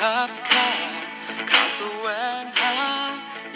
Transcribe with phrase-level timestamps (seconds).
[0.00, 0.70] ทับข้า
[1.50, 2.06] ข้าแสว
[2.42, 2.74] งหา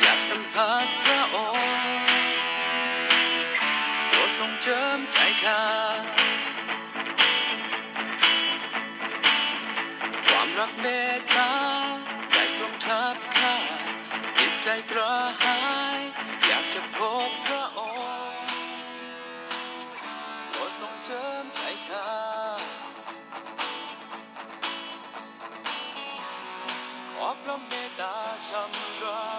[0.00, 2.04] อยากสัมผัสพระองค์
[4.08, 5.62] โปรดทรงเจิมใจข้า
[28.44, 28.52] ต
[29.02, 29.33] ต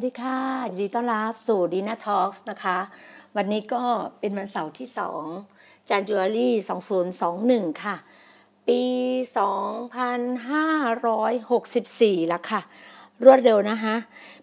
[0.00, 2.78] วัสดีค่ะยินดีต้อนรับสู่ดีน่าทอล์กนะคะ
[3.36, 3.82] วันนี้ก็
[4.20, 4.88] เป็นวันเสาร์ที่
[5.38, 6.48] 2 January
[7.14, 7.96] 2021 ค่ะ
[8.68, 8.80] ปี
[12.24, 12.60] 2564ล้วค่ะ
[13.24, 13.94] รวดเร็วนะคะ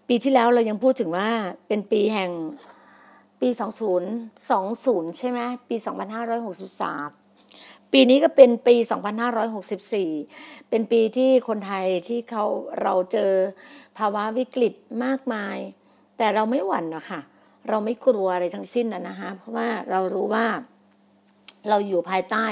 [0.07, 1.29] ปีที่แล้วเรายังพูดถึงว่า
[1.67, 2.31] เป็นปีแห่ง
[3.41, 3.49] ปี
[4.33, 5.39] 2020ใช่ไหม
[5.69, 7.24] ปี 2563
[7.93, 8.75] ปีนี้ก็เป็นปี
[9.53, 12.45] 2564 เป็นปีที่คนไทยที่เขา
[12.81, 13.31] เราเจอ
[13.97, 14.73] ภาวะวิกฤต
[15.03, 15.57] มากมาย
[16.17, 17.21] แต่เราไม่หวั่นหรอกค่ะ
[17.69, 20.45] เราไม่กลัวอะไรทั้งสิ้นนะนะคะเพราะว่าเรารู้ว่า
[21.69, 22.45] เราอยู่ภายใต้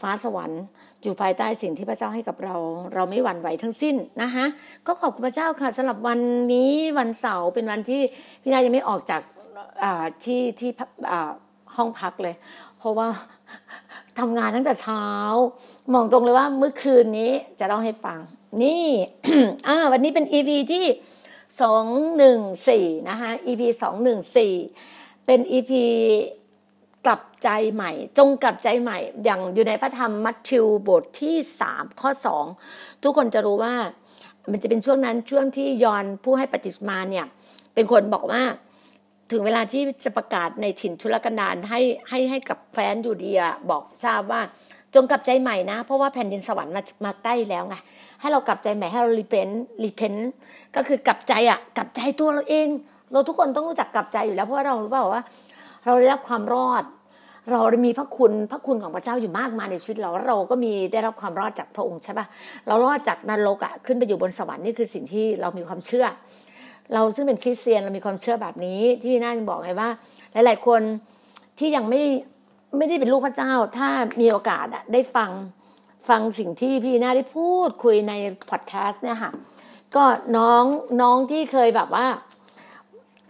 [0.00, 0.62] ฟ้าสวรรค์
[1.02, 2.56] อยู่ภายใต้สิ่งที่พระเจ้าให้กับเรา
[2.94, 4.44] เราไม่หวั่นไหวทั้งสิ้นนะคะ
[4.86, 6.20] ก็ขอบคุณพระเจ้าค่ะสำหรับวัน
[6.52, 8.00] นี้วันเสาร์เป็นวันที่
[8.42, 9.22] พี่นายังไม่ออกจาก
[10.24, 10.70] ที่ที่
[11.76, 12.34] ห้องพักเลย
[12.78, 13.08] เพราะว่า
[14.18, 15.04] ทำงานตั้งแต่เช้า
[15.92, 18.18] มองตรงเลยว่าเมื่อคืนนี้จะเล่าให้ฟัง
[18.62, 18.86] นี่
[19.66, 20.84] อ่าวันนี้เป็น EP ที่
[21.60, 21.84] สอง
[22.16, 22.38] หนึ่ง
[22.68, 24.54] สี่นะคะ EP สองหนึ่งสี่
[25.26, 25.72] เป็น EP
[27.06, 32.44] กลับใจใหม่ จงกลับใจใหม่ อย่างอยู่ในพระธรรมมัทธิวบทที่สามข้อสอง
[33.02, 33.74] ทุกคนจะรู้ว่า
[34.50, 37.26] มันจะเป็นช่วงนั้นช่วงที่ยอนผู้ให้ปฏิสมาเนี่ย
[37.74, 38.42] เป็นคนบอกว่า
[39.30, 43.40] ถึงเวลาที่จะประกาศในถิ่นทุรกันดารให้ให้ให้กับแฟนยูเดีย
[43.70, 44.40] บอกทราบว่า
[44.94, 47.76] จงกลับใจใหม่นะ เพราะว่าแผ่นดินสวรรค์มามาใกล้แล้วไง
[48.20, 49.48] ให้เรากลับใจใหม่ให้เรารีเพน
[49.84, 50.14] รีเพน
[50.76, 52.68] ก็คือกลับใจอะกลับใจตัวเราเอง
[53.12, 55.22] เราทุกคนต้องรู้จักกลับใจอยู่แล้วเพราะว่าเรารู้เปล่าว่า
[55.86, 56.84] เราได้รับความรอด
[57.50, 62.26] เรามีพระคุณพระคุณของพระเจ้าอยู่มากมายในชีวิตเราแล้วเราก็มีได้รับความรอดจากพระองค์ใช่ปะ
[62.66, 66.06] เรารอดจากนรกอะขึ้นไปอยู่บนสวรรค์นี่คือสิ่งที่เรามีความเชื่อ
[66.94, 69.88] เราซึ่งเป็นคริสเตียนเรามีความเชื่อแบบนี้ ที่พี่น่าจึงบอกไงว่า
[70.32, 70.82] หลาย ๆ คน
[71.58, 72.02] ที่ยังไม่
[72.76, 73.88] ไม่ได้เป็นลูกพระเจ้า ถ้า
[74.20, 75.30] มีโอกาสอะได้ฟัง
[76.08, 78.12] ฟังสิ่งที่พี่น่าได้พูดคุยใน
[78.50, 79.32] พอดแคสต์เนี่ยค่ะ
[79.96, 80.04] ก็
[80.36, 80.64] น้อง
[81.00, 82.06] น้องที่เคยแบบว่า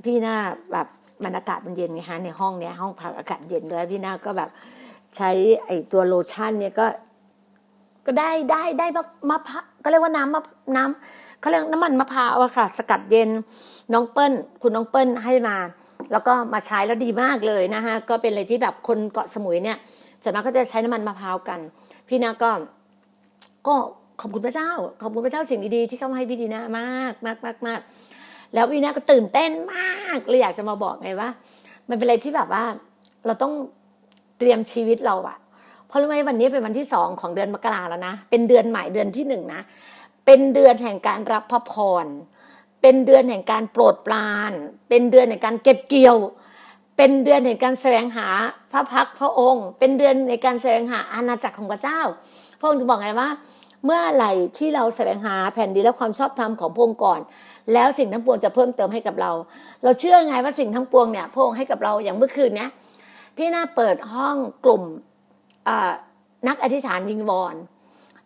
[0.04, 0.36] พี่น่า
[0.72, 0.86] แบบ
[1.24, 4.50] มันอากาศมันเย็นไงฮะในห้องเนี้ยห้องพักอากาศเย็นด้วยพี่น่าก็แบบ
[5.16, 5.30] ใช้
[5.66, 6.86] ไอตัวโลชั่นเนี่ยก็
[8.06, 10.40] ก็ได้ได้ได้มะมะพร้าวก็เรียกว่าน้ำมะ
[10.76, 13.30] น้ำ เขาเรียกน้ำมันมะพร้าวอะค่ะ สกัดเย็น
[13.92, 14.32] น้องเปิ้ล
[14.62, 15.56] คุณน้องเปิ้ลให้มา
[16.12, 19.76] แล้วก็มาใช้แล้วดีมากเลยนะคะก็เป็นอะไรที่แบบคนเกาะสมุยเนี่ย
[20.22, 21.58] ส่วนมากก็จะใช้น้ำมันมะพร้าวกัน
[22.08, 22.50] พี่นาก็
[23.66, 23.74] ก็
[24.20, 24.70] ขอบคุณพระเจ้า
[25.02, 27.80] ขอบคุณพระเจ้าสิ่งดีๆที่เข้ามาให้พี่ดีนามากมากมากมาก
[28.54, 31.28] แล้วพี่นาก็ตื่นเต้นมากเลยอยากจะมาบอกไงว่า
[31.88, 32.64] มันเป็นอะไรที่แบบว่า
[33.26, 33.52] เราต้อง
[34.38, 35.36] เตรียมชีวิตเราอะ
[35.88, 39.62] เพราะรู้ไหมวันนี้เป็นวันที่สองของเดือนมกราแล้วนะ เป็นเดือนใหม่เดือนที่หนึ่งนะ
[40.26, 41.74] เป็นเดือนแห่งการรับพระพ
[42.04, 42.06] ร
[42.82, 44.52] เป็นเดือนแห่งการโปรดปราน
[44.88, 46.16] เป็นเดือนแห่งการเก็บเกี่ยว
[46.96, 48.28] เป็นเดือนแห่งการแสวงหา
[48.72, 52.00] พระพักพระองค์ เป็นเดือนในการแสวงหาอาณาจักรของพระเจ้า
[52.60, 53.28] พระองค์จะบอกไงว่า
[53.84, 57.20] เมื่อไหร่ที่เราแสวงหาแผ่นดินและความชอบธรรมของพระองค์ก่อน
[57.72, 59.30] แล้วสิ่งทั้งปวงจะเพิ่มเติมให้กับเรา
[59.82, 62.70] เราเชื่อไงว่าสิ่งทั้งปวงเนี่ยพระองค์ให้กับเราอย่างเมื่อคืนเนี้ย
[63.36, 64.82] พี่น่าเปิดห้องกลุ่ม
[66.48, 67.54] นักอธิษฐานวิงวอน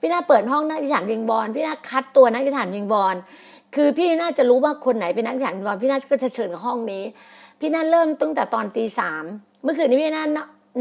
[0.00, 3.16] พี่น่าเปิดห้องนักอธิษฐานวิงวอนพี่น่าคัดตัวนักอธิษฐานวิงวอน
[3.74, 7.04] คือพี่น่าจะรู้ว่าคนไหนเป็นนักอธิษฐานวิงวอนพี่น่าก็จะเชิญห้องนี้
[7.60, 9.24] พี่น่าเริ่มตั้งแต่ตอนตีสาม
[9.62, 10.24] เมื่อคืนนี้พี่น่า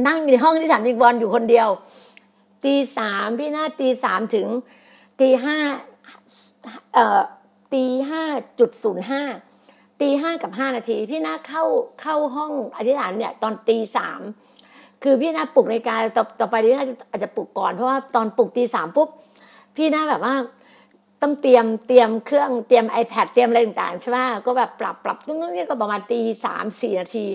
[0.07, 1.69] นั่งในห้องอธิษฐานวิงวอนอยู่คนเดียว
[2.65, 4.47] ตีสามพี่น่าตีสามถึง
[5.19, 5.57] ตีห้า
[6.93, 7.21] เอ่อ
[7.73, 8.23] ตีห้า
[8.59, 9.21] จุดศูนย์ห้า
[10.01, 11.63] ตีห้ากับห้านาที พี่น่าเข้า
[12.01, 14.21] เข้าห้องอธิษฐานเนี่ยตอนตีสาม
[15.03, 19.07] คือพี่น่าปลุกในกายต่อต่อไปพี่น่าจะอาจจะปลุกก่อนเพราะว่าตอนปลุกตีสามปุ๊บ
[19.75, 20.33] พี่น่าแบบว่า
[21.21, 27.25] ต้องเตรียมเตรียมเครื่องเตรียม iPad เตรียมอะไรต่างๆใช่ไหมก็แบบปรับปรับตุ้งๆนี่ก็ประมาณตีสามสี่นาที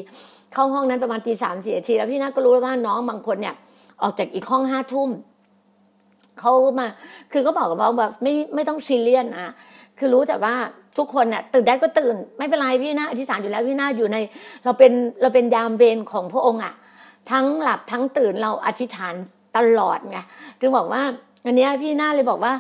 [0.52, 3.55] เข้าห้องนั้นประมาณตีสามสี่นาทีแล้วพี่น่าก็รู้แล้ว่าน้องบางคนเนี่ย
[4.02, 5.11] ออกจากอีกห้องห้าทุ่ม
[6.40, 6.88] เขามา
[7.32, 9.52] คือก็บอกกับเราแบบไม่ไม่ต้องซีเรียสนะ
[9.99, 10.55] คือรู้แต่ว่า
[10.99, 14.16] ทุกคนน่ะตื่นได้ก็ตื่น ไม่เป็นไรพี่นะอธิษฐานอยู่แล้วพี่นาอยู่ใน
[14.64, 16.75] เราเป็นเราเป็นยามเวรของพระองค์อะ
[17.31, 19.15] ทั้งหลับทั้งตื่นเราอธิษฐาน
[19.56, 20.19] ตลอดไง
[20.61, 21.03] ถึงบอกว่า
[21.47, 22.53] อันนี้พี่หน้าเลยบอกว่า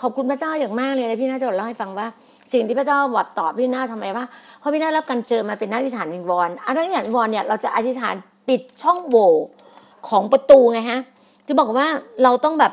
[0.00, 2.06] ขอบคุณพระเจ้าอย่างมากเลยนะพี่นาจะเล่าให้ฟังว่า
[2.52, 4.24] สิ่งที่พระเจ้าบอกตอบพี่นาทำไมว่า
[4.60, 8.14] เพราะพี่นารับการเจอมาเป็นนักอธิษฐานวิงวอนอันนักอธิษฐานวิงวอนเนี่ยเราจะอธิษฐาน
[8.48, 9.32] ปิดช่องโหว่
[10.08, 11.00] ของประตูไงฮะ
[11.46, 11.88] ที่บอกว่า
[12.22, 12.72] เราต้องแบบ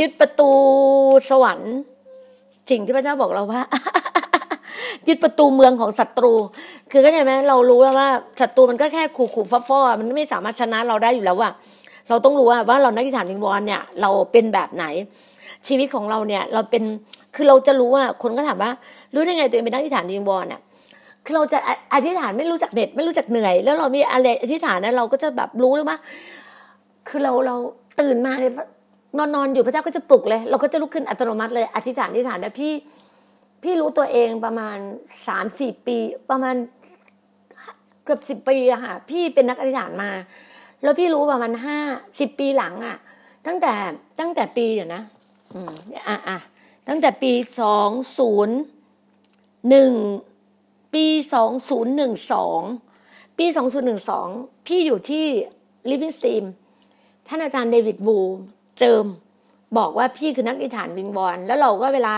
[0.00, 0.50] ยึดประตู
[1.30, 1.74] สวรรค์
[2.70, 3.60] สิ่งที่พระเจ้าบอกเราว่า
[5.08, 6.32] ยึดประตูเมืองของศัตรู
[6.90, 8.08] คือก็ใช่ไหมเรารู้แล้วว่า
[8.40, 11.50] ศัตรูมันก็แค่ขู่ขู่ฟ้าฟ้อมันไม่สามารถชนะเราได้อยู่แล้วว่า
[12.08, 14.84] เราต้องรู้ว่าว่าเรานักกิจฐานวิงวอนเนี่ยเราเป็นแบบไหน
[15.66, 16.82] ชีวิตของเราเนี่ยเราเป็น
[17.34, 18.72] คือเราจะรู้ว่าคนก็ถามว่า
[19.14, 20.60] รู้ได้ไงตัวเองเป็นนักกิจฐานวิงวอนอะ
[21.24, 21.58] คือเราจะ
[21.94, 25.96] อธิษฐานไม่รู้จักเน็ตไม่รู้จักเหนื่อย แล้วเรามีอะไรอธิษฐานนะเราก็จะแบบรู้เลยว่า
[27.08, 27.56] คือเราเรา
[28.00, 28.52] ตื่นมาเนี่ย
[29.18, 32.72] นอนนอนอยู่พระเจ้าก็จะปลุกเลย เราก็จะลุกขึ้นอัตโนมัติเลยอธิษฐานอธิษฐานแล้วพี่
[33.62, 34.78] พี่รู้ตัวเองประมาณ
[35.26, 35.96] สามสี่ปี
[36.30, 36.54] ประมาณ
[38.04, 40.10] เกือบสิบปีอะค่ะ พี่เป็นนักอธิษฐานมา
[40.82, 41.78] แล้วพี่รู้ประมาณห้า
[42.18, 42.96] สิบปีหลังอะ
[43.46, 43.74] ตั้งแต่
[44.20, 45.02] ตั้งแต่ปีเดี๋ยวนะ
[45.54, 45.74] อืม
[46.08, 46.38] อะอะ
[46.88, 48.56] ตั้งแต่ปีสองศูนย์
[49.68, 49.92] หนึ่ง
[50.94, 52.60] ปีสองศูนย์หนึ่งสอง
[53.38, 54.28] ปีสองศูนย์หนึ่งสอง
[54.66, 55.24] พี่อยู่ที่
[55.90, 56.44] Living Stream
[57.28, 58.18] ท่านอาจารย์เดวิดบู
[58.78, 59.06] เจิม
[59.78, 62.14] บอกว่าพี่คือนักอธิษฐานวิงวอนแล้วเราก็เวลา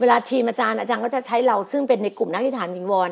[0.00, 3.10] เวลาทีมอาจารย์อาจารย์ก็จะใช้เราซึ่งเป็นในกลุ่มนักอธิษฐานวิงวอน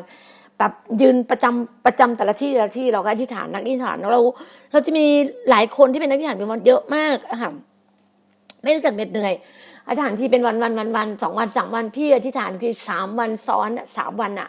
[0.59, 4.21] แบบยืนประจำประจำแต่ละที่แต่ละที่เราก็อธิษฐานนักอธิษฐานเรา
[4.73, 5.05] เราจะมี
[5.51, 7.53] หลายคนที่เป็นนักอธิษฐานวิงวอนเยอะมากค่ะ
[8.63, 9.35] ไม่รู้จักเหน็ดเหนื่อย
[9.89, 14.49] อธิษฐานที่เป็นวันวันวันวันสองวันสามวันพี่อธิษฐานคือสามวันซ้อนสามวันอะ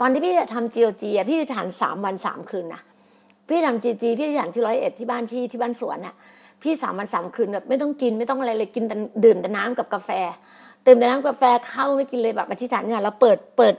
[0.00, 2.82] ตอนที่พี่ทำ GOG อะพี่อธิษฐานสามวันสามคืนนะ
[3.48, 6.14] พี่ทำ GG พี่อธิษฐานที่ร้อยเอ็ดที่บ้านพี่ที่บ้านสวนอะ
[6.62, 10.10] พี่สามวันสามคืนแบบไม่ต้องกินไม่ต้องอะไรเลยกินแต่ดื่มแต่น้ำกับกาแฟ
[10.86, 13.74] เติมแต่น้ำกาแฟเข้าไม่กินเลยแบบอธิษฐานเนี่ยเราเปิดเปิด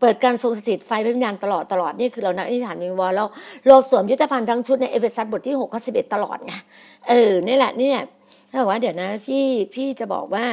[0.00, 3.24] เปิดการทรงสถิตไฟเป็นวิญญาณตลอดตลอดนี่คือเรานักอธิษฐานวิงวอนเรา
[3.66, 6.52] เราสวมยุทธภัณฑ์ทั้งชุดในเอเฟซัสบทที่หกข้อสิบเอ็ดตลอดไง
[7.08, 8.04] เออนี่แหละนี่เนี่ย
[8.50, 10.44] ถ้าบอกว่าเดี๋ยวนะพี่พี่จะบอกว่า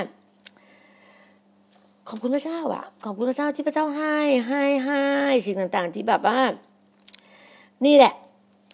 [2.09, 5.01] ขอบคุณพระเจ้าอะ ขอบคุณพระเจ้าที่พระเจ้าให้ให้ให้
[5.45, 6.39] สิ่งต่าง ๆ ที่แบบว่า
[7.85, 8.13] นี่แหละ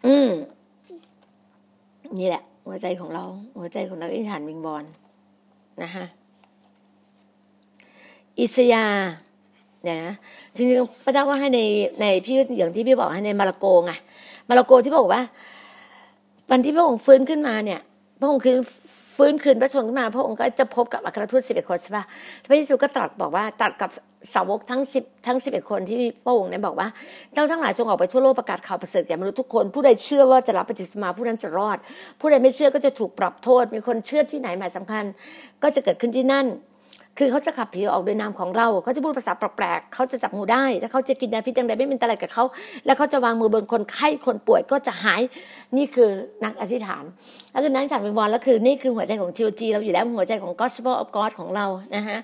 [0.05, 0.29] อืม
[2.19, 3.23] นี่แหละ หัวใจของเรา
[3.57, 4.83] หัวใจของนักอธิษฐานวิงบอล
[5.83, 6.05] นะคะ
[8.39, 8.85] อิสยา
[9.83, 10.13] เนี่ยนะ
[10.55, 11.59] จริงๆพระเจ้าก็ให้ใน
[12.01, 13.91] ในพี่อย่างที่พี่บอกให้ในมาระโกไง
[14.49, 15.21] มาระโกที่บอกว่า
[16.51, 17.79] วันที่พระองค์ฟื้นขึ้นมาเนี่ย
[18.19, 18.57] พระองค์คือ
[19.15, 22.03] ฟื้นคืนพระชนขึ้นมา พระองค์ก็จะพบกับอัครทูตสิบเอ็ดคนใช่ปะ
[22.47, 23.89] พระเยซูก็ตรัสบอกว่าตรัสกับ
[24.33, 26.87] สาวกทั้งสิบทั้งสิบเอ็ดคนที่พระองค์เนี่ยบอกว่า
[27.33, 31.77] เจ้าทั้งหลายจงออกไปทั่วโลกประกาศข่าวประเสริฐแก่มนุษย์ทุกคน ผู้ใดเชื่อว่าจะรับปฏิสมาผู้นั้นจะรอด
[32.19, 35.03] ผู้ใดไม่เชื่อก็จะถูกปรับโทษ มีคนเชื่อที่ไหนหมายสำคัญ
[35.63, 36.45] ก็จะเกิดขึ้นที่นั่น
[37.17, 42.43] คือเขาจะขับผีออกโดยนามของเรา เขาจะพูดภาษาแปลกๆเขาจะจับงูได้ถ้าเขาจะกินยาพิษอย่างใดไม่เป็นอะไรกับเขา
[42.85, 45.21] แล้วเขาจะวางมือบนคนไข้คนป่วยก็จะหาย
[45.77, 46.09] นี่คือ
[46.43, 47.03] นักอธิษฐาน
[47.51, 51.65] แล้วคือนักอธิษฐานวิงวอนแล้วคือนี่คือหัวใจของ GOG เราอยู่แล้วหัวใจของ Gospel of God ของเรา
[51.95, 52.17] นะฮะ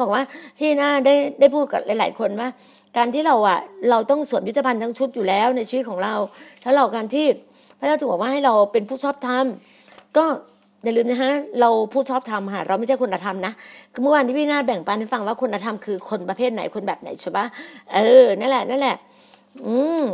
[0.00, 0.22] บอกว่า
[0.58, 2.48] พี่น่าได้ได้พูดกับหลาย ๆ คนว่า
[2.96, 3.58] การที่เราอะ
[3.90, 6.14] เราต้องสวมยุทธภัณฑ์ทั้งชุดอยู่แล้วในชีวิตของเรา
[6.62, 7.26] ถ้าเราการที่
[7.78, 9.44] พระเจ้าจะบอกว่าให้เราเป็นผู้ชอบธรรม
[10.16, 10.24] ก็
[10.82, 13.52] อย่าลืมนะฮะเราผู้ชอบธรรมค่ะเราไม่ใช่คนธรรมนะ
[14.02, 17.46] เมื่อวานที่พี่นาแบ่งปันให้ฟังว่าคนธรรมคือคนประเภทไหนคนแบบไหนใช่ปะ
[17.94, 18.96] เออนั่นแหละนั่นแหละ
[19.66, 20.04] อืม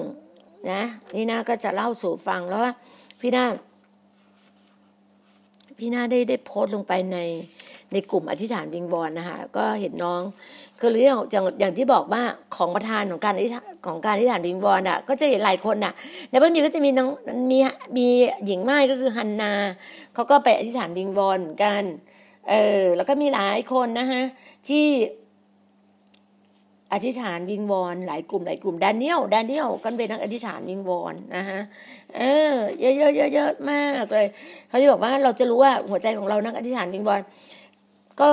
[0.71, 2.73] นะพี่นาก็จะเล่าสู่ฟังแล้วว่า
[3.21, 3.45] พี่นา
[5.79, 7.19] พี่นาได้ได้โพสต์ลงไปใน
[7.93, 10.23] ในกลุ่มอธิษฐานวิงบอลนะคะก็เห็นน้อง
[10.83, 12.23] คือเรื่องอย่างอย่างที่บอกว่า
[12.57, 13.35] ของประธานของการ
[13.87, 15.93] ของการอธิษฐานวิงบอลอะ ก็จะเห็นหลายคนอะ
[16.31, 17.09] ในบางทีก็จะมีน้อง
[17.51, 17.59] มี
[17.97, 18.07] มี
[18.47, 19.53] หญิงไม้ก็คือฮันนา
[20.15, 21.85] เขาก็ไปอธิษฐานวิงบอลกัน
[22.51, 24.23] เออแล้วก็มีหลายคนนะฮะ
[24.69, 24.87] ที่
[26.93, 31.61] อธิษฐานวิงวอนหลายกลุ่มหลายกลุ่มดานเนียลดานเนียลก็เป็นนักอธิษฐานวิงวอนนะฮะ
[32.17, 32.21] เอ
[32.53, 34.27] อเยอะเยอะเยอะมากเลย
[34.69, 37.21] เขาจะบอกว่าเราจะรู้ว่าหัวใจของเรานักอธิษฐานวิงวอน
[38.21, 38.29] ก็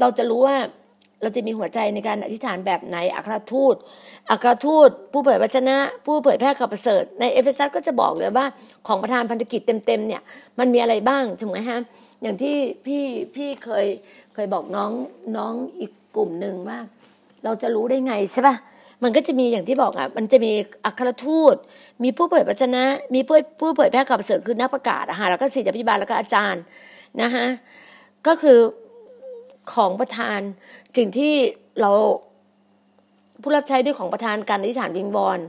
[0.00, 0.56] เราจะรู้ว่า
[1.22, 3.74] เราจะมีหัวใจในการอธิษฐานแบบไหน อัครทูต
[4.30, 8.46] อัครทูต ผู้เผยพระวจนะ ผู้เผยแพร่ข่าวประเสริฐ ในเอเฟซัสก็จะบอกเลยว่า
[8.86, 10.22] ของประธานพันธกิจเต็มๆเนี่ย
[10.58, 11.78] มันมีอะไรบ้างใช่ไหมฮะ
[12.22, 12.54] อย่างที่
[12.86, 13.04] พี่
[13.36, 13.86] พี่เคย
[14.34, 14.92] เคยบอกน้อง
[15.36, 16.78] น้องอีกกลุ่มหนึ่งว่า
[17.44, 18.56] เราจะรู้ได้ไงใช่ปะ
[19.02, 20.52] มันก็จะมีอย่างที่บอกอะ มันจะมี
[20.86, 21.56] อัครทูต
[22.02, 22.84] มีผู้เผยพระชนะ
[23.14, 26.62] มีผู้ผู้เผยแพร่ข่าวประเสริฐคือนักประกาศอะฮะแล้วก็ศิษยาพิบาลแล้วก็อาจารย์
[27.22, 27.46] นะฮะ
[28.26, 28.58] ก็คือ
[29.74, 30.40] ของประธาน
[30.96, 31.34] สิ่งที่
[31.80, 31.90] เรา
[33.42, 35.40] ผู้รับใช้ด้วยของประธานการอธิษฐานวิงวอน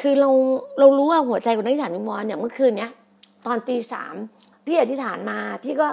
[0.00, 0.30] คือเรา
[0.78, 2.92] เรารู้ว่าหัวใจของนักอธิษฐานวิงวอนอย่างเมื่อคืนเนี้ย
[3.46, 4.14] ตอนตีสาม
[4.66, 5.88] พี่อธิษฐานมา พี่ก็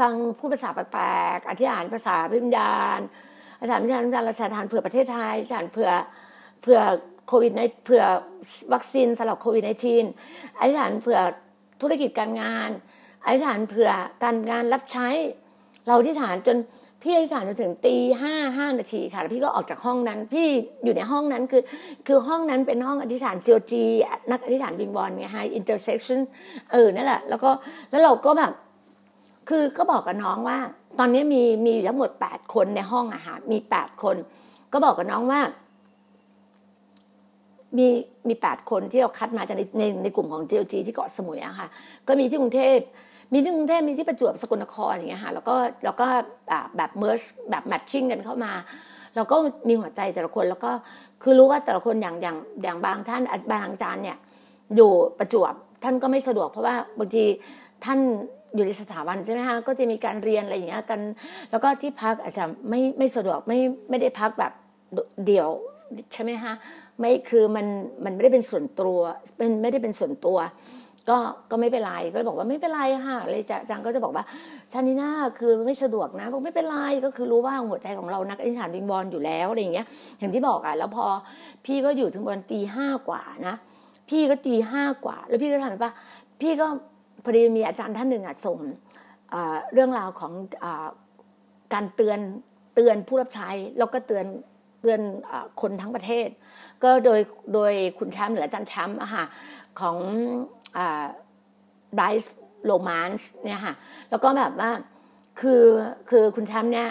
[0.00, 3.00] ฟังพูดภาษาแปลกๆอธิษฐานภาษาพิมดาน
[3.60, 5.90] อาจารย์พิจารณาราชทานเผื่อประเทศไทยอาจารย์เผื่อ
[6.62, 6.80] เผื่อ
[7.26, 8.04] โควิดในเผื่อ
[8.72, 10.04] วัคซีนสำหรับโควิดในทีน
[10.58, 11.20] อธิษฐานเผื่อ
[11.80, 12.70] ธุรกิจการงาน
[13.26, 13.90] อธิษฐานเผื่อ
[14.22, 15.08] การงานรับใช้
[15.86, 16.56] เราอธิษฐานจน
[17.02, 20.46] พี่อธิษฐานจนถึงตีห้าห้านาทีค่ะแล้วพี่ก็ออกจากห้องนั้น พี่
[20.84, 21.62] อยู่ในห้องนั้นคือ
[22.06, 23.82] คือห้องนั้นเป็นห้องอธิษฐาน GOG
[24.30, 26.20] นักอธิษฐานวิงวอนไงฮะ intercession
[26.72, 27.50] เออนั่นแหละแล้วก็
[27.90, 28.52] แล้วเราก็แบบ
[29.48, 30.58] คือก็บอกกับน้องว่า
[30.98, 34.16] ตอนนี้มีมีอยู่ทั้งหมดแปดคนในห้องอาหารมีแปดคน
[34.72, 35.40] ก็บอกกับน้องว่า
[37.78, 37.86] มี
[38.28, 41.68] มีแปดคนที่เราคัดมาจากในในในกลุ่มของ GLG ที่เกาะสมุยอะค่ะ
[42.06, 42.78] ก็มีที่กรุงเทพ
[43.32, 45.54] มีที่กรุงเทพมีที่ประจวบสกลนครอย่างเงี้ยค่ะแล้วก็
[45.84, 46.06] แล้วก็
[46.76, 48.52] แบบเมอร์ชแบบแมทชิ่งกันเข้ามา
[49.16, 49.36] แล้วก็
[49.68, 50.70] มีหัวใจแต่ละคนแล้วก็
[51.22, 54.16] คือรู้ว่าแต่ละคนอย่างอย่างอย่างบางท่านบางอาจารย์เนี่ย
[54.76, 57.24] อยู่ประจวบท่านก็ไม่สะดวก เพราะว่าบางที
[57.84, 57.98] ท่าน
[58.54, 61.00] อยู่ในสถาบันใช่ไหมคะก็จะมีการเรียนอะไรอย่างเงี้ยกัน
[61.50, 63.58] แล้วก็ที่พักอาจจะไม่ไม่สะดวกไม่
[63.90, 64.52] ไม่ได้พักแบบ
[65.26, 65.48] เดี่ยว
[66.12, 66.52] ใช่ไหมคะ
[67.00, 67.66] ไม่คือมัน
[68.04, 68.98] มันไม่ได้เป็นส่วนตัว
[69.36, 70.38] เป็นไม่ได้เป็นส่วนตัว
[71.08, 71.18] ก็
[71.50, 74.24] ก็ไม่เป็นไรก็บอกว่าไม่เป็นไรค่ะเลยจะจังก็จะบอกว่า
[74.72, 79.86] ชานิน่าคือไม่สะดวกนะบอกไม่เป็นไรก็คือรู้ว่าหัวใจของเรานักอธิษฐานวิงบอลอยู่แล้วอะไรอย่างเงี้ย
[80.18, 81.04] อย่างที่บอกอะแล้วพอ
[81.64, 83.54] พี่ก็อยู่ถึงวันตีห้ากว่านะ
[84.08, 85.92] พี่ก็ตีห้ากว่า แล้วพี่ก็ทำปะ
[86.40, 86.66] พี่ก็
[87.24, 88.58] พอดีมีอาจารย์ท่านหนึ่งอะส่ง
[89.72, 90.32] เรื่องราวของ
[90.64, 90.66] อ
[91.74, 92.18] การเตือน
[92.74, 94.26] เตือนผู้รับใช้แล้วก็เตือน
[94.80, 95.00] เตือน
[95.60, 96.28] คนทั้งประเทศ
[96.82, 97.20] ก็โดย
[97.54, 99.24] โดยคุณแชมป์หรืออาจารย์แชมป์อะค่ะ
[99.80, 99.96] ของ
[101.94, 102.34] ไบรส์
[102.66, 103.74] โรมานส์เนี่ยค่ะ
[104.10, 104.70] แล้วก็แบบว่า
[105.40, 105.62] คือ
[106.08, 106.88] คือคุณแชมป์เนี่ย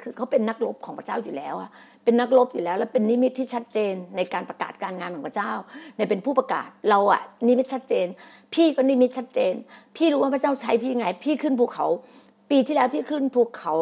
[0.00, 1.70] คือเขาเป็นนักรบของพระเจ้าอยู่แล้วอะ
[2.04, 5.52] เป็นนักรบอยู่แล้ว แล้วเป็นนิมิตที่ชัดเจนในการประกาศการงานของพระเจ้า
[5.96, 8.06] ในเป็นผู้ประกาศเราอะนิมิตชัดเจน
[8.54, 9.54] พี่ก็นิมิตชัดเจน
[9.96, 11.86] พี่รู้ว่าพระเจ้าใช้พี่ยังไง พี่ขึ้นภูเขา
[12.50, 13.74] ปีที่แล้วพี่ขึ้นภูเขา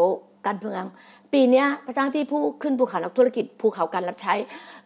[0.47, 0.85] การเมือง
[1.33, 4.35] ปีนี้พระเจ้าพี่ผู้ขึ้นภูเขานักธุรกิจภูเขาการรับใช้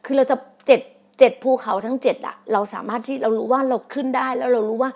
[0.05, 0.37] คือเราจะ
[0.67, 0.81] เจ็ด
[1.21, 4.91] เจ็ดภูเขาทั้งเจ็ดอะเราสามารถที่เรารู้ว่าเราขึ้นได้ แล้วเรารู้ว่า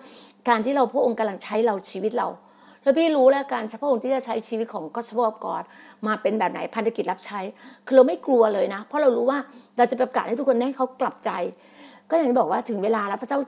[0.48, 2.28] การที่เราพระองค์กำลังใช้เราชีวิตเรา
[2.82, 5.64] แล้วพี่รู้แล้วการพระองค์ที่จะใช้ชีวิตของ Gospel of God
[6.06, 7.40] มาเป็นแบบไหนพันธกิจรับใช้
[7.86, 9.38] คือเราไม่กลัวเลยนะ เพราะเรารู้ว่า
[9.76, 11.30] เราจะประกาศให้ทุกคนให้เขากลับใจ
[12.10, 13.38] ก็อย่างที่บอกว่าถึงเวลาแล้วพระเจ้า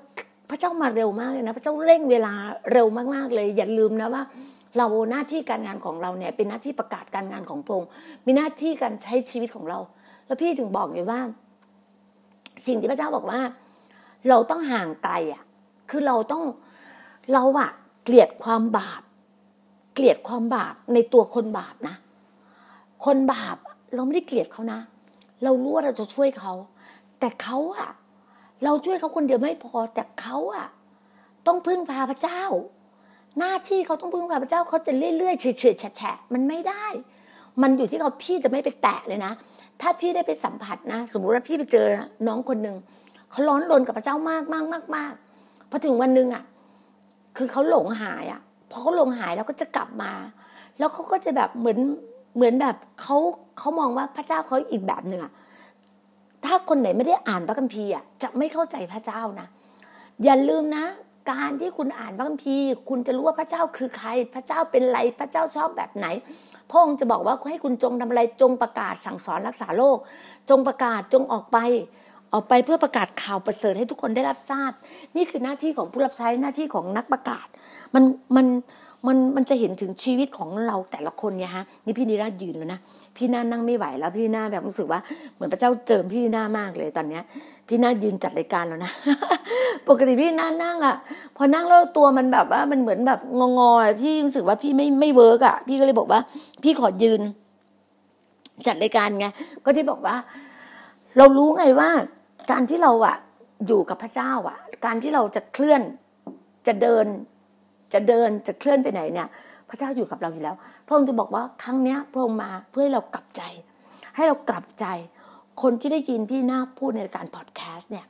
[0.51, 2.33] พระเจ้ามาเร็วมากเลยนะพระเจ้าเร่งเวลา
[2.73, 4.23] เร็วมากๆเลย อย่าลืมนะว่า
[4.79, 7.89] เราหน้าที่การงานของเราเนี่ยเป็นหน้าที่ประกาศการงานของพระองค์
[8.27, 9.79] มีหน้าที่การใช้ชีวิตของเรา
[10.27, 11.21] แล้วพี่ถึงบอกเลยว่า
[12.67, 13.41] สิ่งที่พระเจ้าบอกว่า
[14.29, 15.43] เราต้องห่างไกลอะ
[15.91, 16.45] คือเราต้อง
[17.33, 17.71] เราอะ
[18.05, 19.03] เกลียดความบาป
[19.95, 21.95] เกลียดความบาปในตัวคนบาปนะ
[23.05, 23.57] คนบาป
[23.95, 24.81] เราไม่ได้เกลียดเขานะ
[25.43, 26.53] เรารู้ว่าเราจะช่วยเขา
[27.21, 27.91] แต่เขาอะ
[28.65, 30.67] เราช่วยเขาคนเดียวไม่พอ แต่เขาอะ
[31.47, 32.43] ต้องพึ่งพาพระเจ้า
[33.39, 36.87] หน้าที่เขาต้องพึ่งพาพระเจ้าเขาจะเรื่อยๆเฉยๆแฉะมันไม่ได้
[37.63, 39.33] มันอยู่ที่เขาพี่จะไม่ไปแตะเลยนะ
[39.81, 41.87] ถ้าพี่ได้ไปสัมผัสนะ สมมุติว่าพี่ไปเจอ
[42.27, 42.77] น้องคนหนึ่ง
[43.31, 45.13] เขาร้อนรนกับพระเจ้ามากมากมากมาก
[45.71, 46.45] พอถึงวันหนึ่งอะ
[47.37, 48.41] คือเขาหลงหายอะ
[48.71, 50.13] พอเขาหลงหายแล้วก็จะกลับมา
[50.79, 51.79] แล้วเขาก็จะแบบเหมือน
[52.37, 53.17] เหมือนแบบเขา
[53.59, 55.33] เขามองว่าพระเจ้าเขาอีกแบบหนึ่งอะ
[56.45, 59.47] ถ้าคนไหนไม่ได้อ่านพระคัมภีร์อะจะไม่เข้าใจพระเจ้านะ
[60.25, 60.85] อย่าลืมนะ
[61.31, 66.07] การที่คุณอ่านพระคัมภีร์ คุณจะรู้ว่าพระเจ้าคือใคร พระเจ้าเป็นไรพระเจ้าชอบแบบไหน
[66.71, 69.99] พระองค์จะบอกว่าให้คุณจงทำอะไรจงประกาศสั่งสอนรักษาโลก
[70.51, 71.59] จงประกาศจงออกไป
[72.33, 74.73] ออกไปเพื่อประกาศข่าวประเสริฐให้ทุกคนได้รับทราบ
[75.17, 77.47] นี่คือหน้าที่ของผู้รับใช้หน้าที่ของนักประกาศ
[77.95, 78.05] มัน
[78.37, 78.47] มัน
[79.07, 82.81] มันมันจะเห็นถึงชีวิตของเราแต่ละคนไงฮะนี่พี่นีน่ายืนแล้วนะ
[83.17, 85.01] พี่น่านั่งไม่ไหวแล้วพี่น่าแบบรู้สึกว่า
[85.35, 87.23] เหมือนพระเจ้าเจิมพี่น่ามากเลยตอนเนี้ย
[87.69, 88.93] พี่น่ายืนจัดรายการแล้วนะ
[89.89, 90.97] ปกติพี่น่านั่งอะ
[91.37, 93.71] พอนั่งแล้วตัวมันแบบว่ามันเหมือนแบบงองอ
[94.01, 96.21] พี่รู้สึกว่าพี่ไม่ไม่เวิร์กอะ พี่ก็เลยบอกว่า
[96.63, 97.21] พี่ขอยืน
[98.67, 99.27] จัดรายการไง
[99.65, 100.17] ก็ที่บอกว่า
[101.17, 101.91] เรารู้ไงว่า
[102.51, 103.17] การที่เราอะ
[103.67, 105.83] อยู่กับพระเจ้าอะ การที่เราจะเคลื่อน
[106.67, 107.07] จะเดิน
[107.93, 109.29] จะเดินจะเคลื่อนไปไหนเนี่ย
[109.69, 110.57] พระเจ้าอยู่กับเราอยู่แล้ว
[110.87, 113.43] พระองค์จะบอกว่าครั้งเนี้ยพระองค์มาเพื่อให้เรากลับใจ
[114.17, 114.87] ให้เรากลับใจ
[115.63, 118.07] คนที่ได้ยินพี่นาพูดในการพอดแคสต์เนี่ย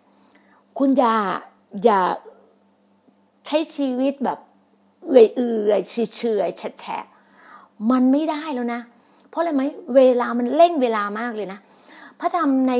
[0.78, 1.16] คุณอย่า
[1.84, 2.00] อย่า
[3.46, 4.38] ใช้ชีวิตแบบ
[5.06, 5.96] เอื่อยเอื่อยเฉ
[6.46, 7.04] ยแฉะแฉะ
[7.90, 8.80] มันไม่ได้แล้วนะ
[9.28, 9.62] เพราะอะไรไหม
[9.94, 11.58] เวลามันเร่งเวลามากเลยนะ
[12.20, 12.72] พระธรรมใน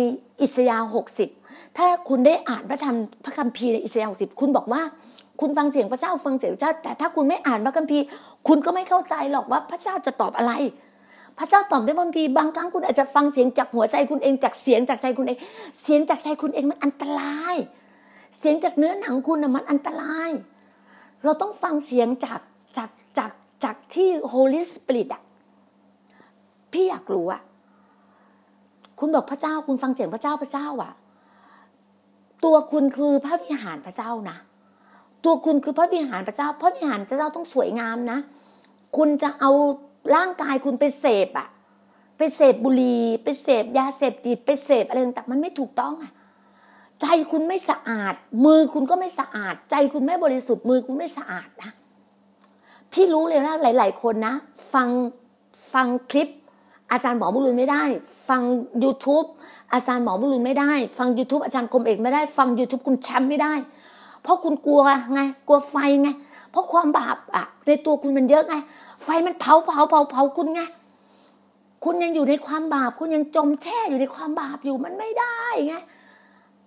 [0.43, 1.29] อิสยาห์หกสิบ
[1.77, 4.83] ถ้าคุณได้อ่านพระธรรมพระคัมภีร์ในอิสยาห์หกสิบคุณบอกว่า
[5.41, 8.05] คุณฟังเสียงพระเจ้าฟังเสียงพระเจ้า แต่ถ้าคุณไม่อ่านพระคัมภีร์
[8.49, 10.53] คุณก็ไม่เข้าใจหรอกว่าพระเจ้าจะตอบอะไร
[11.39, 15.39] พระเจ้าตอบในพระคัมภีบางครั้งคุณอาจจะฟังเสียงจากหัวใจคุณเองจากเสียงจากใจคุณเอง
[15.83, 17.57] เสียงจากใจคุณเองมันอันตราย
[18.39, 20.31] เสียงจากเนื้อหนังคุณนะมันอันตราย
[21.25, 22.41] เราต้องฟังเสียงจาก
[22.77, 23.31] จากจาก
[23.65, 25.23] จากที่ Holy Spirit อะ
[26.73, 27.43] พี่อยากรู้อะ
[28.99, 30.93] คุณบอกพระเจ้าคุณฟังเสียงพระเจ้าพระเจ้าอะ
[32.45, 34.37] ตัวคุณคือพระวิหารพระเจ้านะ
[35.25, 38.19] ตัวคุณคือพระวิหารพระเจ้า พระวิหารพระเจ้าต้องสวยงามนะ
[38.97, 39.51] คุณจะเอา
[40.15, 41.49] ร่างกายคุณไปเสพอะ
[42.19, 46.13] ไปเสพบุหรี่ไปเสพยาเสพติดไปเสพอะไรต่างๆมันไม่ถูกต้องอะ
[47.01, 48.15] ใจคุณไม่สะอาด
[48.45, 51.71] มือคุณก็ไม่สะอาด ใจคุณไม่บริสุทธิ์มือคุณไม่สะอาดนะ
[52.93, 54.35] พี่รู้เลยนะหลาย ๆ คนนะ
[54.73, 54.89] ฟัง
[55.73, 56.29] ฟังคลิป
[56.93, 57.83] อาจารย์หมอบุรุษไม่ได้
[58.29, 58.43] ฟัง
[58.83, 59.27] YouTube
[59.75, 63.55] อาจารย์หมอบุรุษไม่ได้ ฟัง YouTube อาจารย์กรมเอกไม่ได้ ฟัง YouTube คุณแชมป์ไม่ได้
[64.23, 64.83] เพราะคุณกลัว
[65.15, 66.09] ไงกลัวไฟไง
[66.51, 68.55] เพราะความบาปอะในตัวคุณมันเยอะไง
[69.03, 70.61] ไฟมันเผาเผาเผาเผาคุณไง
[71.85, 75.75] คุณยังอยู่ในความบาป คุณยังจมแช่อยู่ในความบาปอยู่มันไม่ได้ไง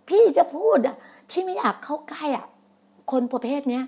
[0.08, 0.96] พี่จะพูดอะ
[1.30, 2.46] พี่ไม่อยากเข้าใกล้อะ
[3.12, 3.86] คนประเภทเนี้ย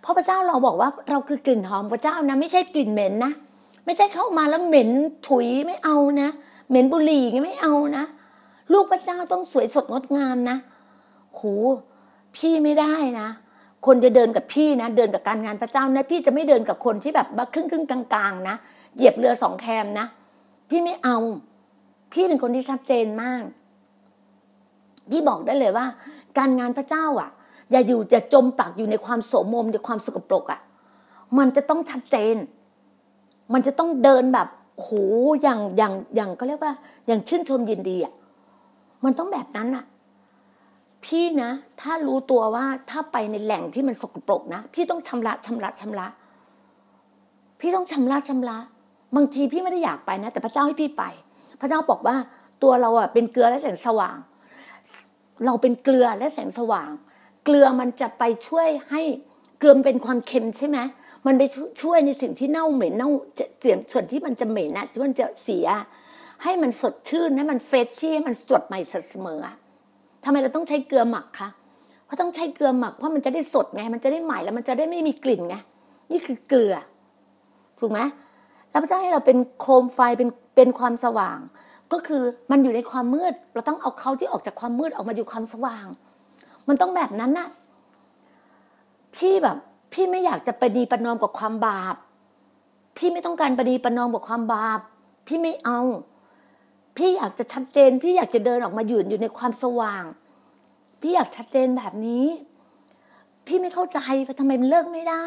[0.00, 3.32] เพราะพระเจ้าเราบอกว่าเราคือกลิ่นหอมพระเจ้านะ ไม่ใช่กลิ่นเหม็นนะ
[3.84, 4.90] ไม่ใช่เข้ามาแล้วเหม็น
[5.28, 6.28] ถุยไม่เอานะ
[6.68, 8.04] เหม็นบุหรี่ไม่เอานะ
[8.72, 10.56] ลูกพระเจ้าต้องสวยสดงดงามนะ
[11.34, 11.42] โห
[12.36, 13.28] พี่ไม่ได้นะ
[13.86, 18.56] คนจะเดินกับพี่นะ เดินกับการงานพระเจ้านะพี่จะไม่เดินกับคนที่แบบครึ่งครึ่งกลางๆนะ
[18.96, 20.06] เหยียบเรือสองแคมนะ
[20.70, 21.16] พี่ไม่เอา
[22.12, 23.42] พี่เป็นคนที่ชัดเจนมาก
[25.10, 25.86] พี่บอกได้เลยว่า
[26.38, 27.30] การงานพระเจ้าอะ
[27.70, 30.60] อย่าอยู่จะจมปลักอยู่ในความโสมมในความสกปรกอะ
[31.38, 32.36] มันจะต้องชัดเจน
[33.52, 34.90] มันจะต้องเดินแบบโห
[35.42, 36.72] อย่างอย่างอย่างก็เรียกว่า
[37.06, 38.12] อย่างชื่นชมยินดีอะ
[39.04, 39.84] มันต้องแบบนั้นอะ
[41.04, 46.06] พี่นะ ถ้ารู้ตัวว่าถ้าไปในแหล่งที่มันสกปรกนะ พี่ต้องชำระชำระชำระ
[47.60, 48.58] พี่ต้องชำระชำระ
[49.16, 51.04] บางทีพี่ไม่ได้อยากไปนะ แต่พระเจ้าให้พี่ไป
[51.60, 52.16] พระเจ้าบอกว่า
[52.62, 54.16] ตัวเราอะเป็นเกลือและแสงสว่าง
[55.46, 56.90] เราเป็นเกลือและแสงสว่าง
[57.44, 59.02] เกลือมันจะไปช่วยให้
[59.58, 60.78] เกลือเป็นความเค็มใช่ไหม
[61.26, 61.42] มันไป
[61.82, 63.10] ช่วยในสิ่งที่เน่าเหม็นเน่า
[63.60, 65.66] เสียส่วนที่มันจะเหม็นนะที่มันจะเสีย
[66.42, 69.40] ให้มันสดชื่นให้มันเฟรชชี่ให้มันสดใหม่เสมอ
[70.24, 71.48] ทำไมเราต้องใช้เกลือหมักคะ
[72.04, 75.56] เพราะต้องใช้เกลือหมักเพราะมันจะได้สดไง มันจะได้ใหม่แล้วมันจะได้ไม่มีกลิ่นไง
[76.10, 76.74] นี่คือเกลือ
[77.78, 78.00] ถูกไหม
[78.70, 81.38] แล้วพระเจ้าให้เราเป็นโคมไฟเป็นเป็นความสว่าง
[81.92, 85.86] ก็คือมันอยู่ในความมืด เราต้องเอาเขาที่ออกจากความมืดออกมาอยู่ความสว่าง
[86.68, 87.48] มันต้องแบบนั้นน่ะ
[89.16, 89.56] พี่แบบ
[89.92, 91.96] พี่ไม่อยากจะประดีประนอมกับความบาป
[92.96, 94.80] พี่ไม่ต้องการประดีประนอมกับความบาป
[95.26, 95.80] พี่ไม่เอา
[96.96, 100.04] พี่อยากจะชัดเจน พี่อยากจะเดินออกมาอยู่อยู่ในความสว่าง
[101.00, 102.26] พี่อยากชัดเจนแบบนี้
[103.46, 105.26] พี่ไม่เข้าใจว่าทำไมมันเลิกไม่ได้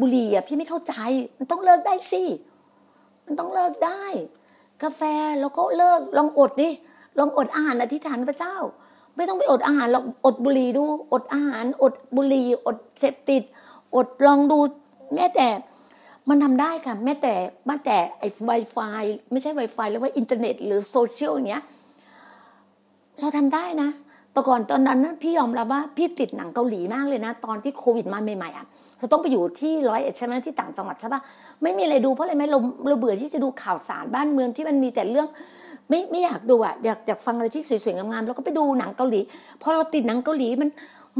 [0.00, 0.94] บุหรี่อะพี่ไม่เข้าใจ
[1.38, 2.22] มันต้องเลิกได้สิ
[3.26, 4.04] มันต้องเลิกได้
[4.82, 5.02] กาแฟ
[5.40, 6.70] แล้วก็เลิกลองอดดิ
[7.18, 8.56] ลองอดอาหารอธิษฐานพระเจ้า
[9.16, 13.42] ไม่ต้องไปอดอาหารหรอกอดบุหรี่ดู อดอาหาร อดบุหรี่อดเสพติด
[13.96, 14.58] อดลองดู
[15.14, 15.48] แม้แต่
[16.30, 17.34] มันทำได้ค่ะแม้แต่
[17.66, 18.76] แม้แต่ไอ้ไวไฟ
[19.32, 21.62] ไม่ใช่ไวไฟแล้วว่าอินเทอร์เน็ต หรือโซเชียลอย่างเงี้ย
[23.20, 23.90] เราทำได้นะ
[24.32, 28.66] แต่ก่อนตอนนั้นนะพี่ยอมรับว่าพี่ติดหนังเกาหลีมากเลยนะ ตอนที่โควิดมาใหม่ๆอะ
[28.98, 31.20] เราต้องไปอยู่ที่ร้อยเอ็ดใช่ไหมที่ต่างจังหวัดใช่ปะ
[31.62, 35.26] ไม่มีอะไรดูเพราะอะไรไหมเราเราเบื่อที่จะดูข่าวสารบ้านเมืองที่มันมีแต่เรื่อง
[35.88, 39.20] ไม่ไม่อยากดูอะอยากอยากฟังอะไรที่สวยๆงามๆแล้วก็ไปดูหนังเกาหลี
[39.62, 40.70] พอเราติดหนังเกาหลีมัน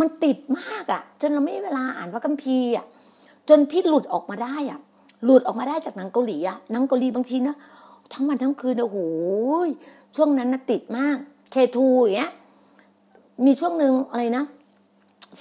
[0.00, 2.86] มันติดมากอะ จนเราไม่มีเวลาอ่านพระคัมภีร์อะ
[3.48, 4.80] จนพี่หลุดออกมาได้อะ
[5.24, 7.56] หลุดออกมาได้จากหนังเกาหลีอะหนังเกาหลีบางทีนะ
[8.12, 8.98] ทั้งวันทั้งคืนโอ้โห
[10.16, 11.16] ช่วงนั้นนะติดมาก
[11.50, 12.32] เคทูอย่างเงี้ย
[13.44, 14.44] มีช่วงหนึ่งอะไรนะ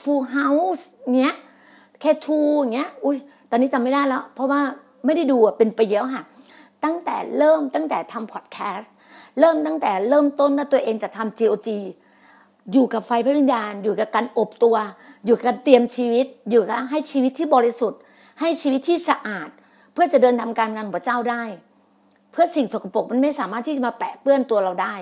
[0.02, 0.84] Full House
[1.18, 1.36] เงี้ย
[2.00, 3.18] แคทูอย่างเงี้ยอุ้ย
[3.50, 4.62] ตอนนี้จำไม่ได้แล้ว เพราะว่า
[5.06, 6.24] ไม่ได้ดูอะเป็นไปเยอะค่ะ
[6.84, 8.92] ตั้งแต่เริ่มตั้งแต่ทำพอดแคสต์
[9.40, 11.68] เริ่มตั้งแต่เริ่มต้นนะตัวเองจะทำ GOG
[12.72, 14.76] อยู่กับไฟพระวิญญาณ อยู่กับการอบตัว
[15.26, 18.00] อยู่กับการเตรียมชีวิต อยู่กับให้ชีวิตที่บริสุทธิ์
[18.40, 19.50] ให้ชีวิตที่สะอาด
[19.94, 21.44] เพื่อจะเดินทำการงานของพระเจ้าได้
[22.32, 24.96] เพื่อสิ่งสกปรกมันไม่สามารถที่จะมาแปะเปื้อนตัวเราได้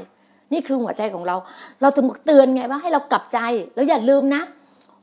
[0.53, 1.35] นี่คือหัวใจของเรา
[1.81, 3.39] เราถึงเตือนไงว่าให้เรากลับใจ
[3.75, 4.41] แล้วอย่าลืมนะ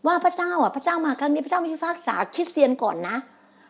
[0.07, 3.17] ว่าพระเจ้าอะพระเจ้ามาครั้งนี้พระเจ้าพิพากษาคริสเตียนก่อนนะ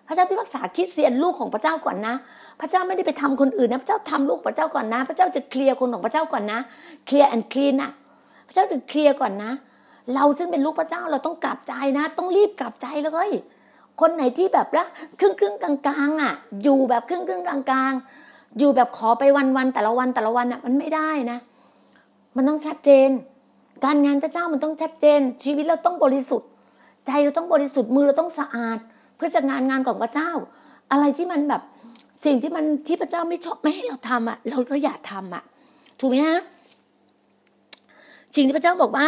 [0.09, 2.14] พระเจ้าพิพากษาคริสเตียนลูกของพระเจ้าก่อนนะ
[2.61, 6.59] พระเจ้าไม่ได้ไปทำคนอื่นนะพระเจ้าทำลูกพระเจ้าก่อนนะ พระเจ้าจะเคลียร์คนของพระเจ้าก่อนนะ
[7.07, 7.90] เคลียร์แอนด์คลีนอะ
[8.46, 9.53] พระเจ้าจะเคลียร์ก่อนนะ
[10.14, 13.31] เราซึ่งเป็นลูกพระเจ้าเราต้องกลับใจนะ ต้องรีบกลับใจเลย
[14.01, 14.85] คนไหนที่แบบละ
[15.21, 17.93] ครึ่งครึ่งกลางกลางอะ อยู่แบบครึ่งครึ่งกลางกลาง
[18.59, 21.39] อยู่แบบขอไปวันวันแต่ละวันแต่ละวันอะมันไม่ได้นะ
[22.37, 23.09] มันต้องชัดเจน
[23.85, 26.49] การงานพระเจ้ามันต้องชัดเจน ชีวิตเราต้องบริสุทธิ์
[27.07, 28.79] ใจเราต้องบริสุทธิ์มือเราต้องสะอาด
[29.17, 30.31] เพื่อจะงานงานของพระเจ้า
[30.93, 31.63] อะไรที่มันแบบ
[32.25, 35.43] สิ่งที่มันที่พระเจ้าไม่ชอบไม่ให้เราทำอะ เราก็อย่าทำอะ
[36.01, 36.41] ถูกไหมฮะ
[38.35, 39.07] สิ่งที่พระเจ้าบอกว่า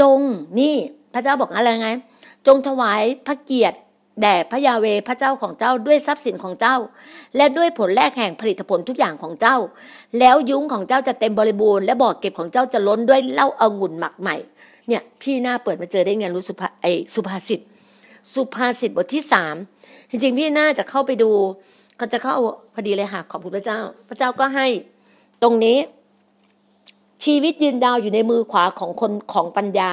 [0.00, 0.20] จง
[0.60, 0.74] นี่
[1.14, 1.90] พระเจ้าบอกอะไรไง
[2.46, 3.78] จงถวายพระเกียรติ
[4.22, 6.76] แด่พระยาเวพระเจ้าของเจ้าด้วยทรัพย์สินของเจ้า
[7.36, 9.56] และด้วยผลแรกแห่งผลิตผลทุกอย่างของเจ้า
[10.18, 14.36] แล้วยุ้งของเจ้าจะเต็มบริบูรณ์และบ่อเก็บของเจ้าจะล้นด้วยเหล้าองุ่นหมักใหม่
[14.88, 17.60] เนี่ยพี่หน้าเปิดมาเจอได้ไงรู้สุภาไอสุภาษิต
[18.34, 19.56] สุภาษิตบทที่สาม
[20.10, 21.30] จริงๆพี่น่าจะเข้าไปดู
[22.00, 22.34] ก็จะเข้า
[22.74, 24.66] พอดีเลยค่ะขอบคุณพระเจ้า พระเจ้าก็ให้
[25.42, 25.78] ตรงนี้
[27.24, 29.92] ชีวิตยืนดาวอยู่ในมือขวาของคนของปัญญา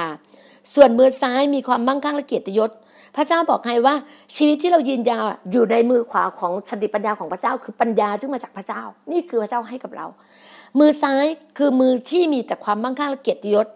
[0.73, 2.71] ส่วนมือซ้ายมีความมั่งคั่งและเกียรติยศ
[3.15, 3.95] พระเจ้าบอกให้ว่า
[4.35, 10.05] ชีวิตที่เรายืนยาวอยู่ในมือขวาของสติปัญญาของพระเจ้า คือปัญญาซึ่งมาจากพระเจ้า นี่คือพระเจ้าให้กับเรา
[10.79, 11.25] มือซ้าย
[11.57, 13.67] คือมือที่มีแต่ความมั่งคั่งและเกียรติยศ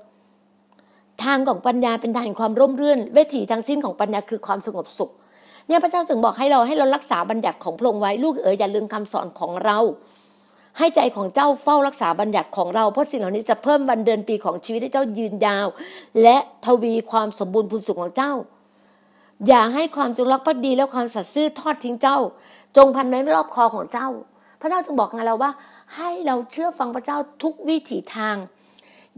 [1.24, 5.12] ทางของปัญญาเป็นทางแห่งความร่มรื่นเวทีทางสิ้นของปัญญาคือความสงบสุข
[5.68, 9.78] เนี่ยพระเจ้าจึงบอกให้เราให้เรารักษาบัญญัติของพระองค์ไว้ลูกเอ๋ยอย่าลืมคำสอนของเรา
[10.80, 15.68] ให้ใจของเจ้าเฝ้ารักษาบัญญัติของเรา เพราะสิ่งเหล่านี้จะเพิ่มวันเดือนปีของชีวิตให้เจ้ายืนยาว
[16.22, 18.34] และทวีความสมบูรณ์พูนสุขของเจ้า
[19.48, 22.18] อย่าให้ความจงรักภักดีและความสัตย์ซื่อทอดทิ้งเจ้า
[22.78, 24.08] จงพันในรอบคอของเจ้า
[24.62, 25.52] พระเจ้าจึงบอกกับเราว่า
[25.96, 28.38] ให้เราเชื่อฟังพระเจ้าทุกวิถีทาง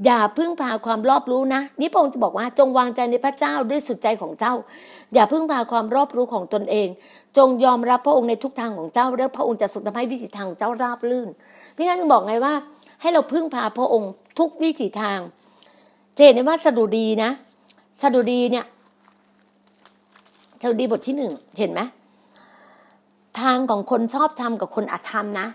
[0.05, 4.53] อย่าพึ่งพาความรอบรู้นะนี่พระองค์จะบอกว่าจงวางใจในพระเจ้าด้วยสุดใจของเจ้า
[5.13, 6.87] อย่าพึ่งพาความรอบรู้ของตนเอง
[7.37, 11.29] จงยอมรับพระองค์ในทุกทางของเจ้า แล้วพระองค์จะทรงทำให้วิถีทางของเจ้าราบลื่น
[11.75, 12.53] พี่นั่นจึงบอกไงว่า
[13.01, 15.19] ให้เราพึ่งพาพระองค์ทุกวิถีทาง
[16.15, 17.31] จะเห็นได้ว่าสดุดีนะ
[18.01, 18.65] สดุดีเนี่ย
[20.61, 21.81] สดุดีบทที่หนึ่งเห็นไหม
[23.39, 25.47] ทางของคนชอบทำกับคนอธรรมนะ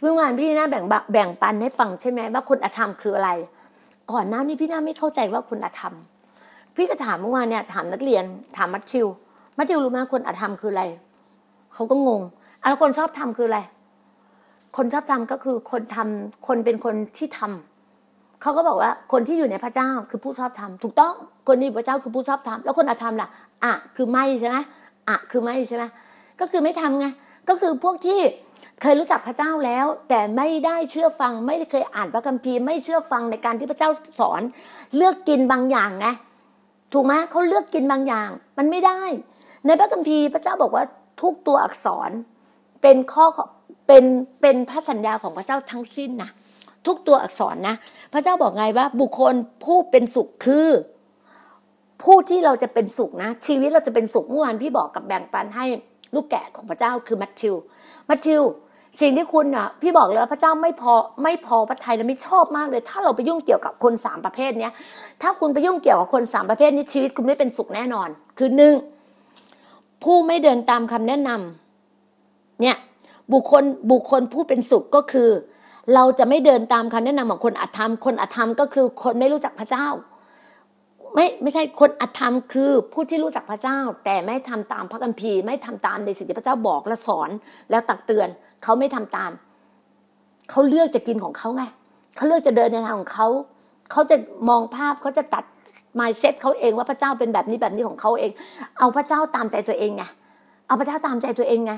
[0.00, 3.30] เมื่อวานพี่น่าแบ่งแบ่งปันให้ฟังใช่ไหมว่าคนอธรรมคืออะไร
[4.12, 5.94] ก่อนหน้านี้พี่น่าไม่เข้าใจว่าคนอธรรม
[6.74, 8.24] พี่ก็ถามเมื่อวานเนี่ยถามนักเรียน
[8.56, 9.06] ถามมัทชิว
[9.56, 10.84] มัทชิวรู้ไหมคนอธรรมคืออะไร
[11.74, 12.22] เขาก็งง
[12.60, 13.58] อะแล้วคนชอบทำคืออะไร
[14.76, 21.14] คนชอบทำก็คือคนทำคนเป็นคนที่ทำเขาก็บอกว่าคนที่อยู่ในพระเจ้าคือผู้ชอบทำถูกต้อง
[21.48, 23.28] คนที่อยู่พระเจ้าคือผู้ชอบทำแล้วคนอาธรรมล่ะ
[23.64, 24.56] อะคือไม่ใช่ไหม
[25.08, 25.84] อะคือไม่ใช่ไหม
[26.40, 27.06] ก็คือไม่ทำไง
[27.48, 28.20] ก็คือพวกที่
[28.80, 34.42] เคยรู้จักพระเจ้าแล้ว แต่ไม่ได้เชื่อฟังไม่เคยอ่านพระคัมภีร์ไม่เชื่อฟังในการที่พระเจ้าสอน
[34.96, 36.06] เลือกกินบางอย่างไง
[36.92, 39.00] ถูกไหมเขาเลือกกินบางอย่าง มันไม่ได้
[39.66, 40.84] ในพระคัมภีร์พระเจ้าบอกว่า
[41.20, 42.10] ทุกตัวอักษร
[42.82, 43.26] เป็นข้อ
[43.86, 44.04] เป็น
[44.40, 46.30] เป็นพระสัญญาของพระเจ้าทั้งสิ้นนะ
[46.86, 47.74] ทุกตัวอักษรนะ
[48.12, 50.68] พระเจ้าบอกไงว่า บุคคลผู้เป็นสุขคือ
[52.02, 55.64] ผู้ที่เราจะเป็นสุขนะ ชีวิตเราจะเป็นสุขเมื่อวานพี่บอกกับแบ่งปันให้
[56.14, 57.54] ลูกแกะของพระเจ้าคือมัทธิว
[58.08, 58.42] มัทธิว
[59.00, 60.92] สิ่งที่คุณอะ พี่บอกเลยว่าพระเจ้าไม่พอ
[61.22, 64.72] ไม่พอพระทัยและไม่ชอบมากเลย ถ้าเราไปยุ่งเกี่ยวกับคนสามประเภทเนี้ย
[65.22, 68.74] ถ้าคุณไปยุ่งเกี่ยวกับคนสามประเภทนี้ชีวิตคุณไม่เป็นสุขแน่นอน คือหนึ่ง
[70.04, 72.76] ผู้ไม่เดินตามคำแนะนำเนี่ย
[73.32, 75.30] บุคคลบุคคลผู้เป็นสุขก็คือ
[75.94, 79.86] เราจะไม่เดินตามคำแนะนำของคนอธรรม คนอธรรมก็คือคนไม่รู้จักพระเจ้า
[81.14, 87.30] ไม่ไม่ใช่คนอธรรมคือผู้ที่รู้จักพระเจ้า แต่ไม่ทำตามพระคัมภีร์ไม่ทำตามในสิ่งที่พระเจ้าบอกและสอน
[87.70, 88.28] แล้วตักเตือน
[88.62, 89.30] เขาไม่ทำตาม
[90.50, 91.62] เขาเลือกจะกินของเขาไง
[92.16, 93.28] เขาเลือกจะเดินในทางของเขา
[93.90, 94.16] เขาจะ
[94.48, 95.44] มองภาพเขาจะตัด
[95.98, 98.30] มายเซ็ตเขาเองว่าพระเจ้าเป็นแบบนี้แบบนี้ของเขาเอง
[98.78, 100.04] เอาพระเจ้าตามใจตัวเองไง
[100.66, 101.72] เอาพระเจ้าตามใจตัวเองไง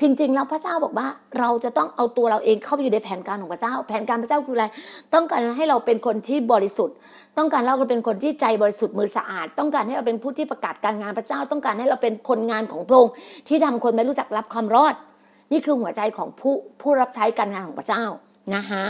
[0.00, 4.66] จริง ๆ แล้วพระเจ้าบอกว่า เราจะต้องเอาตัวเราเองเข้าไปอยู่ในแผนการของพระเจ้า แผนการพระเจ้าคืออะไร
[5.14, 6.96] ต้องการให้เราเป็นคนที่บริสุทธิ์
[7.38, 13.12] ต้องการเราเป็นคนที่ใจบริสุทธิ์มือสะอาด ต้องการให้เราเป็นผู้ที่ประกาศการงานพระเจ้า ต้องการให้เราเป็นคนงานของพระองค์
[13.48, 14.94] ที่ทำคนไม่รู้จักรับความรอด
[15.52, 18.04] นี่คือหัวใจของผู้ผู้รับใช้การงานของพระเจ้า
[18.56, 18.84] นะคะ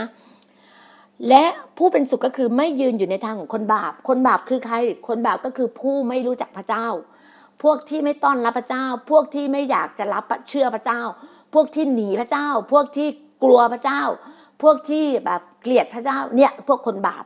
[1.29, 1.45] และ
[1.77, 4.75] ผู้เป็นสุขก็คือไม่ยืนอยู่ในทางของคนบาป คนบาปคือใคร
[5.07, 6.87] คนบาปก็คือผู้ไม่รู้จักพระเจ้า
[7.63, 11.01] พวกที่ไม่ต้อนรับพระเจ้า พวกที่ไม่อยากจะรับเชื่อพระเจ้า
[11.53, 13.07] พวกที่หนีพระเจ้า พวกที่
[13.43, 14.01] กลัวพระเจ้า
[14.61, 17.25] พวกที่แบบเกลียดพระเจ้าเนี่ยพวกคนบาป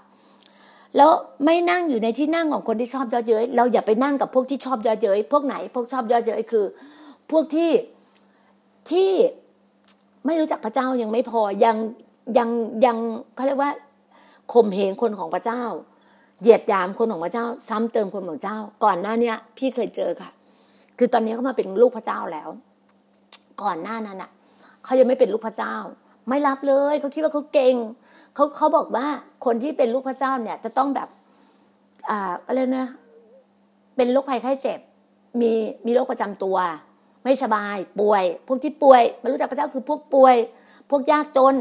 [0.97, 1.11] แล้ว
[1.45, 6.65] ไม่นั่งอยู่ในที่นั่งของคนที่ชอบย่อเย้ยเราอย่าไปนั่งกับพวกที่ชอบย่อเย้ยพวกไหน พวกชอบย่อเย้ยคือ
[7.31, 7.71] พวกที่
[8.91, 9.09] ที่
[10.25, 11.77] ไม่รู้จักพระเจ้ายังไม่พอยัง
[12.37, 12.49] ยัง
[12.85, 12.97] ยัง
[13.35, 13.71] เขาเรียกว่า
[14.53, 15.63] ข่มเหงคนของพระเจ้า
[16.41, 20.29] เหยียดยามคนของพระเจ้า ซ้ำเติมคนของเจ้า ก่อนหน้าเนี้ย พี่เคยเจอค่ะ
[20.97, 22.49] คือตอนนี้เขามาเป็นลูกพระเจ้าแล้ว
[23.61, 24.31] ก่อนหน้านั้นอะ
[24.83, 25.75] เขายังไม่เป็นลูกพระเจ้า
[26.29, 27.75] ไม่รับเลยเขาคิดว่าเขาเก่ง
[28.35, 29.07] เขาเขาบอกว่า
[29.45, 31.09] คนที่เป็นลูกพระเจ้าเนี่ย จะต้องแบบ
[32.09, 32.87] อ่าอะไรนะ
[33.95, 34.79] เป็นโรคภัยไข้เจ็บ
[35.41, 35.51] มี
[35.85, 36.57] มีโรคประจำตัว
[37.23, 40.35] ไม่สบายป่วย พวกที่ป่วยไม่รู้จักพระเจ้าคือพวกป่วย
[40.89, 41.55] พวกยากจน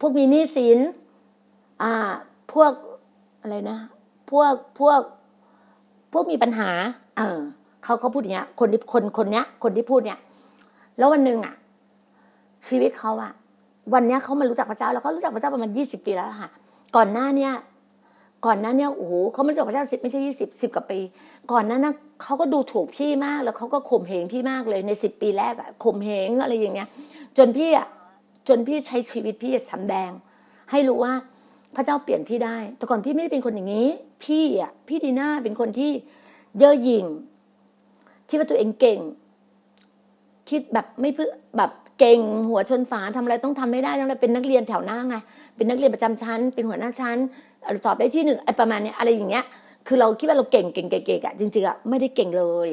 [0.00, 0.78] พวกมีหนี้สิน
[1.82, 1.92] อ่า
[2.52, 2.72] พวก
[3.42, 3.78] อะไรนะ
[4.30, 5.00] พวกพวก
[6.12, 6.70] พวกมีปัญหา
[7.16, 7.40] เออ
[7.84, 10.18] เขาเขาพูดอย่างเงี้ย คนที่คนคนเนี้ย คนที่พูดเนี้ย
[10.98, 11.54] แล้ววันหนึ่งอะ
[12.68, 13.32] ชีวิตเขาอะ
[13.94, 16.50] วันเนี้ยเขามารู้จักพระเจ้าแล้วเขารู้จักพระเจ้าประมาณยี่สิบปีแล้วค่ะ
[16.96, 17.52] ก่อนหน้าเนี้ย
[18.46, 20.98] ก่อนหน้าเนี้ยโอ้โหเขาไม่รู้จักพระเจ้าสิบไม่ใช่ยี่สิบสิบกว่าปี
[21.52, 26.88] ก่อนหน้านั้นเขาก็ดูถูกพี่มาก แล้วเขาก็ข่มเหงพี่มากเลยในสิบปีแรกอะข่มเหงอะไรอย่างเงี้ย
[27.38, 27.86] จนพี่อะ
[28.48, 30.10] จนพี่ใช้ชีวิตพี่สำแดง
[30.70, 31.12] ให้รู้ว่า
[31.76, 33.88] พระเจ้าเปลี่ยนพี่ได้ แต่ก่อนพี่ไม่ได้เป็นคนอย่างนี้
[34.24, 35.90] พี่อะ พี่ดีน่าเป็นคนที่
[36.58, 37.04] เย่อหยิ่ง
[38.28, 38.98] คิดว่าตัวเองเก่ง
[40.50, 45.16] คิดแบบไม่เพื่อแบบเก่งหัวชนฝาทำอะไรต้องทำไม่ได้ต้องเป็นนักเรียนแถวหน้าไง
[45.56, 47.16] เป็นนักเรียนประจำชั้น เป็นหัวหน้าชั้น
[47.84, 49.44] สอบได้ที่หนึ่งไอ้ประมาณนี้อะไรอย่างเงี้ย
[49.86, 52.68] คือเราคิดว่าเราเก่งเก่งเก่งอะจริงๆอะไม่ได้เก่งเลย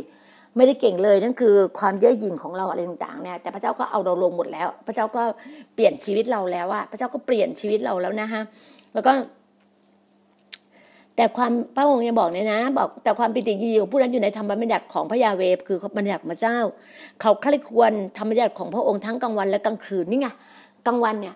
[0.56, 5.24] ไม่ได้เก่งเลยนั่นคือความเย่อหยิ่งของเราอะไรต่างๆเนี่ยแต่พระเจ้าก็เอาเราลงหมดแล้ว พระเจ้าก็
[5.76, 8.42] เปลี่ยนชีวิตเราแล้วอะพระเจ้าก็เปลี่ยนชีวิตเราแล้วนะฮะ
[8.94, 9.14] แล้วก็
[11.16, 16.58] แต่ความพระองค์ยังบอกเนี่ยนะ บอกแต่ความปิติยินดีของผู้นั้นอยู่ในธรรมบัญญัติของพระยาเวคือบัญญัติพระเจ้า
[17.22, 20.28] เขาใคร่ควรธรรมบัญญัติของพระองค์ทั้งกลางวันและกลางคืนนี่ไง
[20.88, 21.36] กลางวันเนี่ย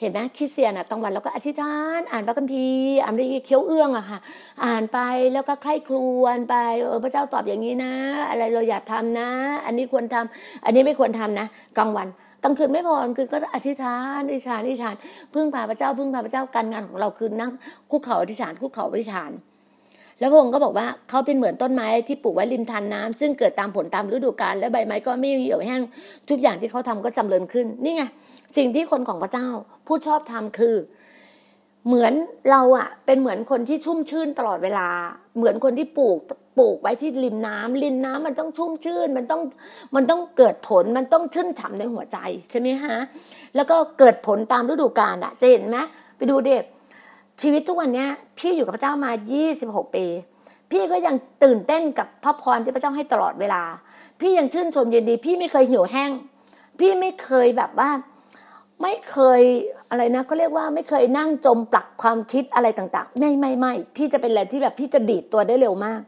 [0.00, 4.18] เห็นไหมคริสเตียนอะกลางวันแล้วก็อธิษฐานอ่านพระคัมภีร์อ่านได้เคี้ยวเอื้องอะค่ะ
[4.64, 4.98] อ่านไป
[5.32, 7.92] แล้วก็ใคร่ครวญไปเออพระเจ้าตอบอย่างนี้นะ
[8.28, 9.28] อะไรเราอยากทำนะ
[9.66, 11.46] อันนี้ควรทำอันนี้ไม่ควรทำนะ
[11.78, 12.08] กลางวัน
[12.42, 14.94] กลางคืนไม่พอกลางคืนก็อธิษฐานอธิษฐานอธิษฐาน
[15.34, 17.50] พึ่งพาพระเจ้าพึ่งพาพระเจ้าการงานของเราคือนั่ง
[17.90, 19.32] คุกเข่าอธิษฐานคุกเข่าอธิษฐาน
[20.20, 25.80] แล้วพระองค์ก็บอกว่าเขาเป็นเหมือนต้นไม้ที่ปลูกไว้ริมทานน้าซึ่งเกิดตามผลตามฤดูกาลและใบไม้ก็ไม่เหี่ยวแห้ง
[26.30, 28.02] ทุกอย่างที่เขาทำก็จำเริญขึ้นนี่ไง
[28.56, 29.46] สิ่งที่คนของพระเจ้า
[29.86, 30.74] ผู้ชอบทำคือ
[31.86, 32.12] เหมือน
[32.50, 34.88] เราอะเป็นเหมือนคนที่ชุ่มชื่นตลอดเวลา
[35.36, 36.18] เหมือนคนที่ปลูก
[36.58, 39.42] ปลูกไว้ที่ริมน้ำริมน้ำมันต้องชุ่มชื่น มันต้อง
[39.96, 42.18] มันต้องเกิดผลมันต้องชื่นฉ่าในหัวใจ
[42.50, 42.96] ใช่ไหมฮะ
[43.56, 45.76] แล้วก็เกิดผลตามฤดูกาลอะจะเห็นไหม
[46.16, 46.64] ไปดูเด็ก
[47.42, 49.10] ชีวิตทุกวันเนี้ย พี่อยู่กับพระเจ้ามา
[49.52, 50.06] 26 ปี
[50.70, 53.62] พี่ก็ยังตื่นเต้นกับพระพรที่พระเจ้าให้ตลอดเวลา
[54.20, 56.10] พี่ยังชื่นชมยินดี พี่ไม่เคยหิวแห้ง
[56.78, 57.90] พี่ไม่เคยแบบว่า
[58.82, 59.42] ไม่เคย
[59.90, 66.00] อะไรนะเขาเรียกว่าไม่เคยนั่งจมปลักความคิดอะไรต่าง ๆ ไม่ไม่ไม่พี่จะเป็นอะไรที่แบบพี่จะดีดตัวได้เร็วมาก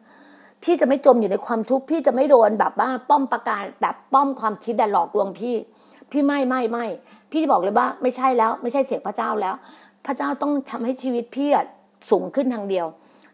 [0.64, 5.54] พี่จะไม่จมอยู่ในความทุกข์พี่จะไม่โดนแบบว่าป้อมประกาศแบบป้อมความคิดแต่หลอกลวงพี่
[6.10, 6.86] พี่ไม่ไม่ไม่
[7.30, 9.54] พี่จะบอกเลยว่า ไม่ใช่แล้ว ไม่ใช่เสียงพระเจ้าแล้ว
[10.06, 11.48] พระเจ้าต้องทำให้ชีวิตพี่
[12.10, 12.86] สูงขึ้นทางเดียว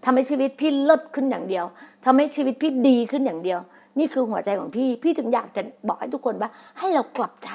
[0.04, 1.64] ทำให้ชีวิตพี่เลิศขึ้นอย่างเดียว
[2.04, 3.60] ทำให้ชีวิตพี่ดีขึ้นอย่างเดียว
[3.98, 7.50] นี่คือหัวใจของพี่ พี่ถึงอยากจะบอกให้ทุกคนว่า ให้เรากลับใจ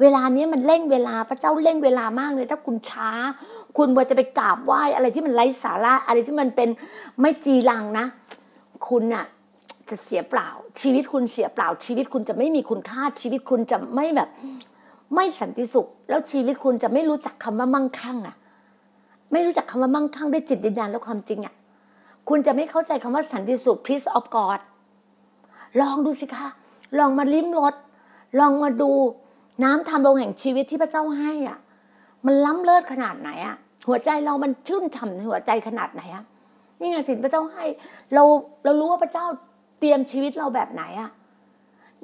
[0.00, 3.10] เวลานี้มันเร่งเวลาพระเจ้าเร่งเวลามากเลย ถ้าคุณช้า
[3.76, 6.68] คุณว่าจะไปกราบไหว้อะไรที่มันไร้สาระอะไรที่มันเป็น
[7.20, 8.06] ไม่จีรังนะ
[8.88, 9.26] คุณน่ะ
[9.90, 10.48] จะเสียเปล่า
[10.80, 14.28] ชีวิตคุณเสียเปล่า ชีวิตคุณจะไม่มีคุณค่าชีวิตคุณจะไม่แบบ
[15.14, 18.36] ไม่สันติสุข แล้วชีวิตคุณจะไม่รู้จักคำว่ามั่งคั่งอะ
[19.32, 21.54] ไม่รู้จักคำว่ามั่งคั่งด้วยจิตวิญญาณและความจริงอะ
[22.28, 24.60] คุณจะไม่เข้าใจคำว่าสันติสุข peace of God
[25.80, 26.46] ลองดูสิคะ
[26.98, 27.74] ลองมาลิ้มรส
[28.40, 28.90] ลองมาดู
[29.64, 31.58] น้ำทำลงแห่งชีวิตที่พระเจ้าให้อะ
[32.26, 33.56] มันล้ำเลิศขนาดไหนอะ
[33.88, 36.24] หัวใจเรามันชื่นฉ่ำในหัวใจขนาดไหนอะ
[36.82, 37.64] นี่ไงสิ่งพระเจ้าให้
[38.14, 38.22] เรา
[38.64, 39.26] เรารู้ว่าพระเจ้า
[39.80, 41.10] เตรียมชีวิตเราแบบไหนอะ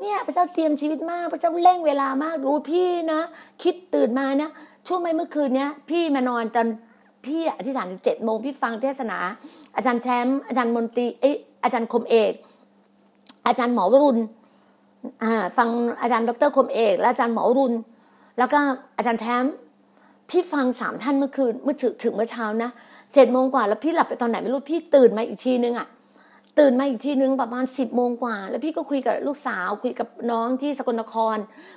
[0.01, 3.21] เนี่ย พระเจ้าเตรียมชีวิตมาก พระเจ้าเร่งเวลามากดูพี่นะ
[3.63, 4.51] คิดตื่นมานะ
[4.87, 6.67] ช่วงไม่เมื่อคืนเนี้ย พี่มานอนตอน
[7.25, 9.19] พี่อธิษฐานถึงเจ็ดโมงพี่ฟังเทศนา
[9.77, 11.25] อาจารย์แชมป์อาจารย์มนตรีเอ
[11.63, 12.33] อาจารย์คมเอก
[13.47, 14.21] อาจารย์หมอวรุณ
[15.57, 15.69] ฟัง
[16.03, 17.75] อาจารย์ดรคมเอก และอาจารย์หมอรุณ
[18.39, 18.59] แล้วก็
[18.97, 19.55] อาจารย์แชมป์
[20.31, 22.71] พี่ฟังสามท่านเมื่อคืนเมื่อถึงถึงเมื่อเช้านะ
[23.15, 25.89] เจ็ดโมงกว่าแล้วพี่หลับไปตอนไหนไม่รู้พี่ตื่นมาอีกทีนึงอะ
[26.59, 31.37] ตื่นมาอีกทีนึงประมาณสิบโมงกว่า แล้วพี่ก็คุยกับลูกสาว คุยกับน้องที่สกลนคร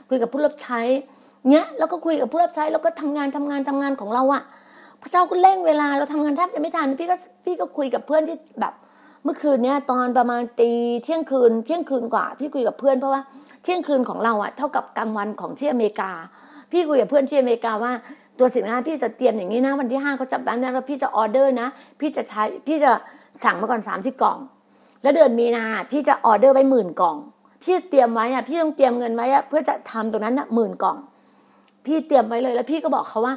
[0.10, 0.82] คุยกับผู้รับใช้
[1.50, 4.44] เนี้ยแล้วก็คุยกับผู้รับใช้แล้วก็ทำงานทำงานทำงานของเราอะ
[5.02, 7.15] พระเจ้าก็เร่งเวลาเราทำงานแทบจะไม่ทันพี่ก็
[7.46, 8.74] พี่ก็คุยกับเพื่อนที่แบบ
[9.24, 10.72] เมื่อคืนเนี้ยตอนประมาณตี
[11.04, 13.22] เที่ยงคืนเที่ยงคืนกว่า พี่คุยกับเพื่อนเพราะว่า
[13.63, 16.12] เที่ยงคืนของเราอะเท่ากับกลางวันของที่อเมริกา
[16.72, 17.94] พี่คุยกับเพื่อนที่อเมริกาว่า
[18.41, 21.67] ตัวสินค้าพี่จะเตรียมอย่างนี้นะวันที่ห้าเขาจับได้นะแล้วพี่จะออเดอร์นะ
[21.99, 22.91] พี่จะใช้พี่จะ
[23.43, 24.38] สั่งมาก่อนสามสิบกล่อง
[25.04, 27.17] แล้วเดือนมีนาพี่จะออเดอร์ไว้หมื่นกล่อง
[27.63, 30.97] พี่เตรียมไว้อะพี่ต้องเตรียมเงินไว้อะเพื่อจะทำตรงนั้นนะหมื่นกล่อง
[31.86, 33.34] พี่เตรียมไว้เลยแล้วพี่ก็บอกเขาว่า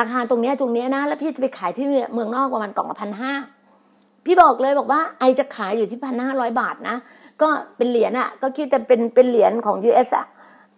[0.00, 3.32] ราคาตรงนี้ตรงนี้นะ แล้วพี่จะไปขายที่เมืองนอกประมาณกล่องละพันห้า
[4.24, 6.96] พี่บอกเลยบอกว่าไอจะขายอยู่ที่พันห้าร้อยบาทนะ
[7.42, 10.26] ก็เป็นเหรียญอะก็คิดแต่เป็นเป็นเหรียญของ US อะ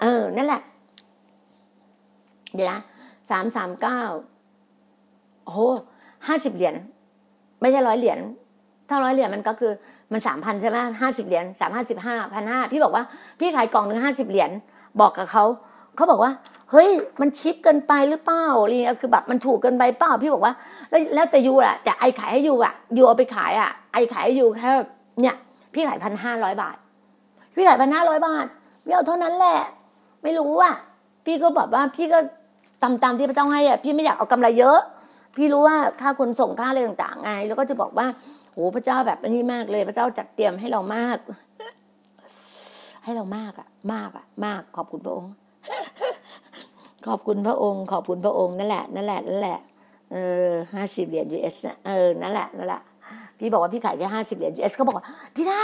[0.01, 0.61] เออนั่นแหละ
[2.55, 2.81] เดี๋ยวนะ
[3.31, 4.03] สามสามเก้า
[5.45, 5.61] โอ้โห
[6.27, 6.75] ห้าสิบเหรียญ
[7.61, 8.19] ไม่ใช่ร้อยเหรียญ
[8.89, 9.73] ถ้าร้อยเหรียญมันก็คือ
[10.13, 13.05] มันสามพันใช่ไหมห้าสิบเหรียญสามห้าสิบห้าพันห้าพี่บอกว่า
[13.41, 14.51] พี่ขายกล่องหนึ่งห้าสิบเหรียญ
[15.01, 15.45] บอกกับเขา
[15.97, 16.33] เขาบอกว่า
[16.71, 20.55] เฮ้ยมันชิปเกินไปหรือเปล่าอะไรเงี้ยคือแบบมันถูกเกินไปเปล่าพี่บอกว่า
[20.91, 24.71] แล้วแล้วแต่ยูอะแต่ไอขายให้ยูอะยูเอาไปขายอะไอขายให้ยูแค่
[25.21, 25.37] เนี่ย
[25.75, 26.77] พี่ขายพันห้าร้อยบาท
[27.55, 28.47] พี่ขายพันห้าร้อยบาท
[28.85, 29.61] พี่เอาเท่านั้นแหละ
[30.23, 30.75] ไม่รู้อะ
[31.25, 32.19] พี่ก็แบบว่า พี่ก็
[32.83, 34.79] ตามตามที่พระเจ้าให้อะพี่ไม่อยากเอากำไรเยอะ
[35.37, 38.07] พี่รู้ว่าค่าขนส่งค่าอะไรต่างๆไงแล้วก็จะบอกว่า
[38.53, 41.19] โอ้พระเจ้าแบบนี้มากเลย พระเจ้าจัดเตรียมให้เรามาก
[43.05, 45.33] ให้เรามากอะมากอะมากขอบคุณพระองค์
[47.07, 49.59] ขอบคุณพระองค์ ขอบคุณพระองค์นั่นแหละนั่นแหละนั่นแหละ
[50.13, 52.83] เออห้าสิบเหรียญ US นะเออนั่นแหละนั่นแหละ
[53.39, 55.61] พี่บอกว่าพี่ขายแค่ห้าสิบเหรียญ US เขาบอกว่าทีน่า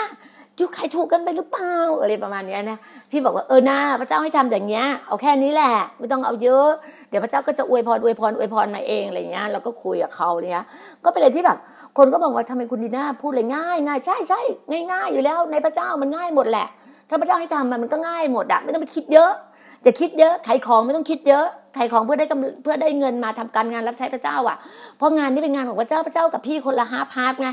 [0.58, 2.78] ยูขายถูกกันไปหรือเปล่าอะไรประมาณนี้นะ
[3.10, 6.68] พี่บอกว่าเออหน้าพระเจ้าให้ทำอย่างเงี้ยเอาแค่นี้แหละ ไม่ต้องเอาเยอะ
[7.08, 10.64] เดี๋ยวพระเจ้าก็จะอวยพรอวยพรอวยพรมาเองอะไรเงี้ยเราก็คุยกับเขาเนี่ย
[11.04, 11.58] ก็เป็นอะไรที่แบบ
[11.98, 14.40] คนก็บอกว่าทำไมคุณดีน่าพูดเลยง่ายง่ายใช่ใช่
[14.70, 16.66] ง่ายง่ายอยู่แล้ว ในพระเจ้ามันง่ายหมดแหละ
[17.08, 19.32] ถ้าพระเจ้าให้ทำมันมันก็ง่ายหมดอะไม่ต้องไปคิดเยอะ
[19.86, 24.56] จะคิดเยอะขายของไม่ต้องคิดเยอะขายของเพื่อได้กำเพื่อได้เงินมาทำการงานรับใช้พระเจ้าอะ
[24.96, 27.48] เพราะงานนี้เป็นงานของพระเจ้าพระเจ้ากับพี่คนละ half part ไง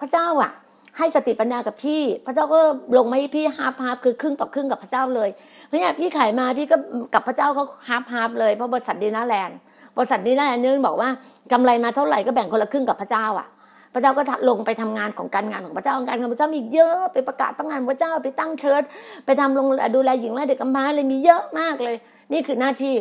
[0.00, 0.50] พระเจ้าอะ
[0.96, 2.58] ให้สติปัญญากับพี่ พระเจ้าก็
[2.96, 5.30] ลงมาให้พี่ half part คือครึ่งต่อครึ่งกับพระเจ้าเลย
[5.66, 6.76] เพราะเนี่ยพี่ขายมาพี่ก็
[7.14, 9.58] กับพระเจ้าเขา half part เลยเพราะบริษัทดีน่าแลนด์
[9.96, 11.08] บริษัทดีน่าแลนด์นี่บอกว่า
[11.52, 13.48] กำไรมาเท่าไหร่ก็แบ่งคนละครึ่งกับพระเจ้าอะ
[13.94, 18.82] พระเจ้าก็ลงไปทำงานของการงานของพระเจ้าการงานพระเจ้ามีเยอะไปประกาศตั้งงานพระเจ้าไปตั้งเชิด
[19.26, 21.96] ไปทำลงดูแลหญิงและเด็กกำพร้าเลยมีเยอะมากเลย
[22.32, 22.94] นี่คือหน้าที่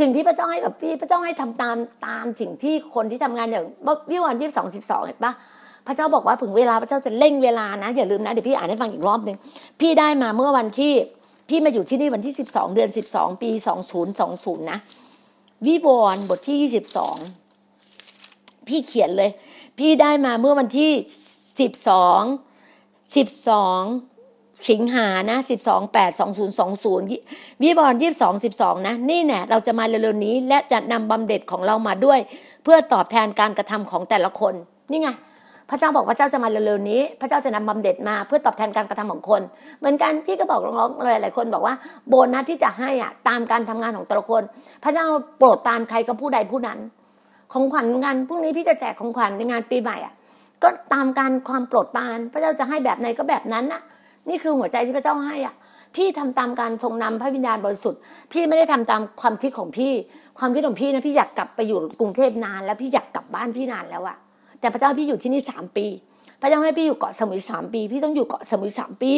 [0.00, 1.76] สิ่งที่พระเจ้าให้กับพี่พระเจ้าให้ทำตาม
[2.06, 3.66] ตามสิ่งที่คนที่ทำงานอย่าง
[4.10, 5.32] วิวันที่สองสิบสองเห็นปะ
[5.86, 9.36] พระเจ้าบอกว่าถึงเวลาพระเจ้าจะเร่งเวลานะอย่าลืมนะเดี๋ยวพี่อ่านให้ฟังอีกรอบหนึ่ง
[9.80, 10.92] พี่ได้มาเมื่อวันที่
[11.48, 14.78] พี่มาอยู่ที่นี่วันที่สิบสองเดือนสิบสองปีสองศูนย์สองศูนย์นะ
[15.66, 17.16] วิวรณ์บทที่ยี่สิบสอง
[18.68, 19.30] พี่เขียนเลย
[19.78, 20.90] พี่ได้มาเมื่อวันที่
[21.60, 22.20] สิบสอง
[23.16, 23.82] สิบสอง
[24.70, 27.06] สิงหานะสิบสองแปดสองศูนย์สองศูนย์
[27.62, 32.18] วิบอลยี่สิบสองสิบสองนะ นี่แน่เราจะมาเร็วๆนี้ และจะนำบำเหน็จของเรามาด้วย
[32.62, 34.54] เพื่อตอบแทนการกระทำของแต่ละคน
[34.90, 35.08] นี่ไง
[35.72, 39.42] พระเจ้าบอกพระเจ้าจะมาเร็วๆนี้ พระเจ้าจะนำบำเหน็จมาเพื่อตอบแทนการกระทำของคน
[39.78, 41.74] เหมือนกันพี่ก็บอกน้องๆหลายๆคนบอกว่า
[42.08, 44.42] โบนัสที่จะให้อะตามการทำงานของแต่ละคน
[44.84, 45.06] พระเจ้า
[45.38, 46.78] โปรดปานใครก็ผู้ใดผู้นั้น
[47.52, 50.14] ของขวัญงานพรุ่งนี้พี่จะแจกของขวัญในงานปีใหม่อะ
[50.62, 53.82] ก็ตามการความโปรดปาน พระเจ้าจะให้แบบไหนก็แบบนั้นน่ะ
[54.28, 55.54] นี่คือหัวใจที่พระเจ้าให้อะ
[55.96, 58.00] พี่ทำตามการทรงนำพระวิญญาณบริสุทธิ์
[58.32, 59.92] พี่ไม่ได้ทำตามความคิดของพี่
[60.38, 64.16] ความคิดของพี่นะพี่อยากกลับไปอยู่กรุงเทพนาน แล้วพี่อยากกลับบ้านพี่นานแล้วอะ
[64.62, 65.86] แต่พระเจ้าพี่อยู่ที่นี่สามปี
[66.40, 69.12] พระเจ้าให้พี่อยู่เกาะสมุยสามปี พี่ต้องอยู่เกาะสมุยสามปี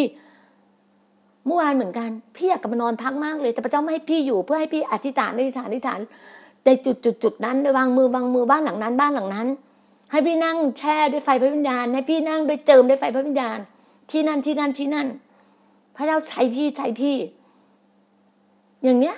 [1.47, 6.01] เมื่อวานเหมือนกันพี่อยากกลับมานอนพักมากเลย แต่พระเจ้าไม่ให้พี่อยู่เพื่อให้พี่อธิษฐานอธิษฐานอธิษฐาน
[6.65, 9.49] ในจุดจุดจุดนั้นวางมือวางมือบ้านหลังนั้นบ้านหลังนั้น
[10.11, 13.59] ให้พี่นั่งแช่ด้วยไฟพระวิญญาณ ให้พี่นั่งด้วยเจิมด้วยไฟพระวิญญาณ
[14.11, 15.07] ที่นั่นที่นั่นที่นั่น
[15.97, 17.17] พระเจ้าใช้พี่ใช้พี่
[18.85, 19.17] อย่างเนี้ย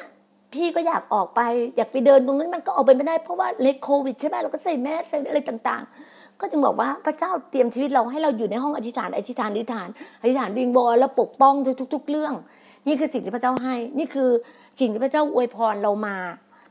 [0.54, 1.40] พี่ก็อยากออกไป
[1.76, 9.88] อยากไปเดินตรงนั้นมันก็ออกไปไม่ได้เพราะว่าเลโควิดใช่ไหมเราก็ใส่แมสใส่อะไรต่าง ๆ ก็จึงบอกว่าพระเจ้าเตรียมชีวิตเราให้เราอยู่ในห้องอธิษฐานอธิษฐานอธิษฐาน
[10.20, 11.54] อธิษฐานดิงบอแล้วปกป้อง
[11.94, 12.34] ทุก ๆ เรื่อง
[12.86, 14.30] นี่คือสิ่งที่พระเจ้าให้ นี่คือ
[14.80, 16.16] สิ่งที่พระเจ้าอวยพรเรามา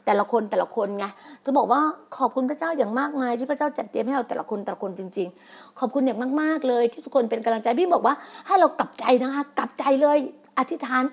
[0.05, 1.05] แต่ละคนแต่ละคนไง
[1.45, 1.81] จะบอกว่า
[2.17, 8.15] ขอบคุณพระเจ้าอย่างมากมายที่พระเจ้าจัดเตรียมให้เราแต่ละคนแต่ละคนจริง ๆ ขอบคุณอย่างมากๆเลย ที่ทุกคนเป็นกำลังใจพี่บอกว่า
[8.47, 10.17] ให้เรากลับใจนะคะกลับใจเลย
[10.57, 11.03] อธิษฐาน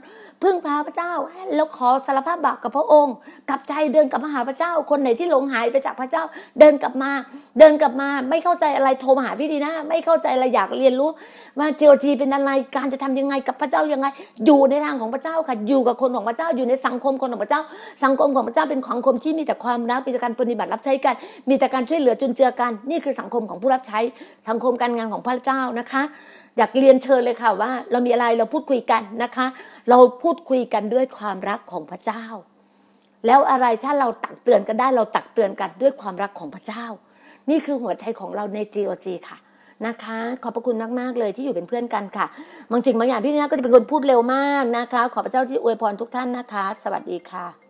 [0.43, 1.13] พึ่งพาพระเจ้า
[1.55, 3.15] แล้วขอสารภาพบาปกับพระองค์
[3.51, 6.25] กลับใจเดินกลับมาหาพระเจ้า คนไหนที่หลงหายไปจากพระเจ้า
[6.59, 7.11] เดินกลับมา
[7.59, 11.11] เดินกลับมา ไม่เข้าใจอะไรโทรมาหาพี่ดีนะ ไม่เข้าใจอะไรอยากเรียนรู้
[11.59, 14.07] ว่าเจโอจีเป็นอะไรการจะทำยังไงกับพระเจ้ายังไง
[14.47, 17.63] อยู่ในทางของพระเจ้าค่ะอยู่กับคนของพระเจ้าอยู่ในสังคมคนของพระเจ้า
[18.05, 21.15] สังคมของพระเจ้าเป็นสังคมที่มีแต่ความรักมีแต่การปฏิบัติรับใช้กัน
[21.49, 24.01] มีแต่การช่วยเหลือจุนเจือกัน นี่คือสังคมของผู้รับใช้
[24.49, 26.03] สังคมการงานของพระเจ้านะคะ
[26.59, 29.47] อยากเรียนเชิญเลยค่ะว่า เรามีอะไรเราพูดคุยกันนะคะ
[29.91, 32.25] เราพูดคุยกันด้วยความรักของพระเจ้า
[33.27, 36.85] แล้วอะไรถ้าเราตักเตือนกันได้เราตักเตือนกันด้วยความรักของพระเจ้า
[37.51, 39.39] นี่คือหัวใจของเราใน GOG ค่ะ
[39.87, 42.27] นะคะ ขอบพระคุณมากๆเลยที่อยู่เป็นเพื่อนกันค่ะ
[42.71, 47.62] บางสิ่งบางอย่างพี่นี่ก็จะเป็นคนพูดเร็วมากนะคะ ขอพระเจ้าที่อวยพรทุกท่านนะคะ สวัสดีค่ะ